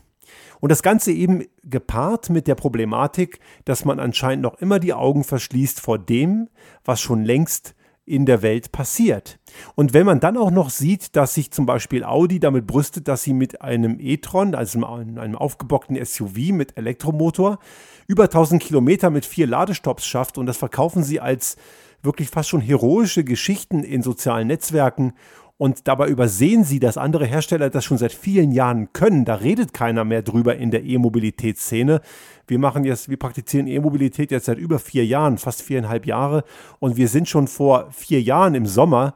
Und 0.59 0.71
das 0.71 0.83
Ganze 0.83 1.11
eben 1.11 1.45
gepaart 1.63 2.29
mit 2.29 2.47
der 2.47 2.55
Problematik, 2.55 3.39
dass 3.65 3.85
man 3.85 3.99
anscheinend 3.99 4.43
noch 4.43 4.55
immer 4.55 4.79
die 4.79 4.93
Augen 4.93 5.23
verschließt 5.23 5.79
vor 5.79 5.99
dem, 5.99 6.49
was 6.83 7.01
schon 7.01 7.23
längst 7.23 7.75
in 8.07 8.25
der 8.25 8.41
Welt 8.41 8.71
passiert. 8.71 9.37
Und 9.75 9.93
wenn 9.93 10.05
man 10.05 10.21
dann 10.21 10.37
auch 10.37 10.49
noch 10.49 10.69
sieht, 10.69 11.17
dass 11.17 11.33
sich 11.33 11.51
zum 11.51 11.65
Beispiel 11.65 12.05
Audi 12.05 12.39
damit 12.39 12.65
brüstet, 12.65 13.09
dass 13.09 13.23
sie 13.23 13.33
mit 13.33 13.61
einem 13.61 13.99
e-tron, 13.99 14.55
also 14.55 14.83
einem 14.85 15.35
aufgebockten 15.35 16.03
SUV 16.03 16.53
mit 16.53 16.77
Elektromotor, 16.77 17.59
über 18.07 18.23
1000 18.23 18.63
Kilometer 18.63 19.09
mit 19.09 19.25
vier 19.25 19.45
Ladestops 19.45 20.05
schafft 20.05 20.37
und 20.37 20.45
das 20.45 20.55
verkaufen 20.55 21.03
sie 21.03 21.19
als 21.19 21.57
wirklich 22.01 22.29
fast 22.29 22.47
schon 22.47 22.61
heroische 22.61 23.25
Geschichten 23.25 23.83
in 23.83 24.01
sozialen 24.01 24.47
Netzwerken 24.47 25.13
und 25.57 25.87
dabei 25.87 26.07
übersehen 26.07 26.63
sie, 26.63 26.79
dass 26.79 26.97
andere 26.97 27.25
Hersteller 27.25 27.71
das 27.71 27.83
schon 27.83 27.97
seit 27.97 28.13
vielen 28.13 28.51
Jahren 28.51 28.93
können. 28.93 29.25
Da 29.25 29.35
redet 29.35 29.73
keiner 29.73 30.03
mehr 30.03 30.21
drüber 30.21 30.55
in 30.55 30.69
der 30.69 30.83
E-Mobilitätsszene. 30.83 32.01
Wir 32.47 32.59
machen 32.59 32.83
jetzt, 32.83 33.09
wir 33.09 33.17
praktizieren 33.17 33.65
E-Mobilität 33.65 34.29
jetzt 34.29 34.45
seit 34.45 34.59
über 34.59 34.77
vier 34.77 35.05
Jahren, 35.05 35.39
fast 35.39 35.63
viereinhalb 35.63 36.05
Jahre. 36.05 36.43
Und 36.79 36.95
wir 36.95 37.07
sind 37.07 37.27
schon 37.27 37.47
vor 37.47 37.89
vier 37.91 38.21
Jahren 38.21 38.53
im 38.53 38.67
Sommer 38.67 39.15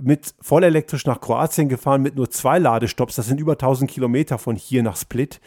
mit 0.00 0.34
vollelektrisch 0.40 1.04
nach 1.04 1.20
Kroatien 1.20 1.68
gefahren 1.68 2.00
mit 2.00 2.16
nur 2.16 2.30
zwei 2.30 2.58
Ladestops. 2.58 3.16
Das 3.16 3.26
sind 3.26 3.38
über 3.38 3.52
1000 3.52 3.90
Kilometer 3.90 4.38
von 4.38 4.56
hier 4.56 4.82
nach 4.82 4.96
Split. 4.96 5.40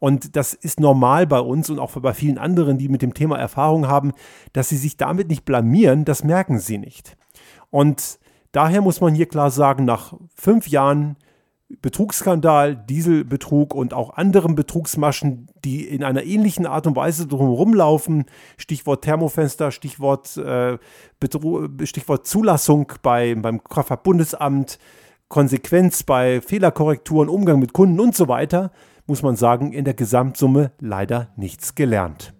Und 0.00 0.34
das 0.34 0.52
ist 0.52 0.80
normal 0.80 1.28
bei 1.28 1.38
uns 1.38 1.70
und 1.70 1.78
auch 1.78 1.92
bei 1.92 2.12
vielen 2.12 2.38
anderen, 2.38 2.76
die 2.76 2.88
mit 2.88 3.02
dem 3.02 3.14
Thema 3.14 3.38
Erfahrung 3.38 3.86
haben, 3.86 4.14
dass 4.52 4.68
sie 4.68 4.76
sich 4.76 4.96
damit 4.96 5.28
nicht 5.28 5.44
blamieren, 5.44 6.04
das 6.04 6.24
merken 6.24 6.58
sie 6.58 6.78
nicht. 6.78 7.16
Und 7.70 8.18
Daher 8.52 8.82
muss 8.82 9.00
man 9.00 9.14
hier 9.14 9.26
klar 9.26 9.50
sagen, 9.50 9.84
nach 9.84 10.14
fünf 10.34 10.68
Jahren 10.68 11.16
Betrugsskandal, 11.80 12.76
Dieselbetrug 12.76 13.74
und 13.74 13.94
auch 13.94 14.10
anderen 14.10 14.54
Betrugsmaschen, 14.54 15.48
die 15.64 15.88
in 15.88 16.04
einer 16.04 16.22
ähnlichen 16.22 16.66
Art 16.66 16.86
und 16.86 16.96
Weise 16.96 17.26
drumherum 17.26 17.72
laufen, 17.72 18.26
Stichwort 18.58 19.04
Thermofenster, 19.04 19.70
Stichwort, 19.70 20.36
äh, 20.36 20.76
Stichwort 21.84 22.26
Zulassung 22.26 22.92
bei, 23.02 23.34
beim 23.34 23.64
Kraftfahrtbundesamt, 23.64 24.78
Konsequenz 25.28 26.02
bei 26.02 26.42
Fehlerkorrekturen, 26.42 27.30
Umgang 27.30 27.58
mit 27.58 27.72
Kunden 27.72 28.00
und 28.00 28.14
so 28.14 28.28
weiter, 28.28 28.70
muss 29.06 29.22
man 29.22 29.36
sagen, 29.36 29.72
in 29.72 29.86
der 29.86 29.94
Gesamtsumme 29.94 30.72
leider 30.78 31.28
nichts 31.36 31.74
gelernt. 31.74 32.34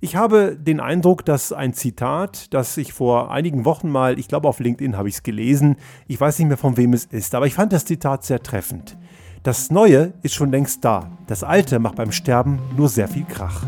Ich 0.00 0.14
habe 0.14 0.56
den 0.56 0.78
Eindruck, 0.78 1.24
dass 1.24 1.52
ein 1.52 1.74
Zitat, 1.74 2.54
das 2.54 2.76
ich 2.76 2.92
vor 2.92 3.32
einigen 3.32 3.64
Wochen 3.64 3.90
mal, 3.90 4.16
ich 4.16 4.28
glaube 4.28 4.46
auf 4.46 4.60
LinkedIn 4.60 4.96
habe 4.96 5.08
ich 5.08 5.16
es 5.16 5.22
gelesen, 5.24 5.74
ich 6.06 6.20
weiß 6.20 6.38
nicht 6.38 6.46
mehr 6.46 6.56
von 6.56 6.76
wem 6.76 6.92
es 6.92 7.06
ist, 7.06 7.34
aber 7.34 7.46
ich 7.46 7.54
fand 7.54 7.72
das 7.72 7.84
Zitat 7.84 8.24
sehr 8.24 8.40
treffend. 8.40 8.96
Das 9.42 9.72
Neue 9.72 10.12
ist 10.22 10.34
schon 10.34 10.52
längst 10.52 10.84
da. 10.84 11.10
Das 11.26 11.42
Alte 11.42 11.80
macht 11.80 11.96
beim 11.96 12.12
Sterben 12.12 12.60
nur 12.76 12.88
sehr 12.88 13.08
viel 13.08 13.24
Krach. 13.24 13.64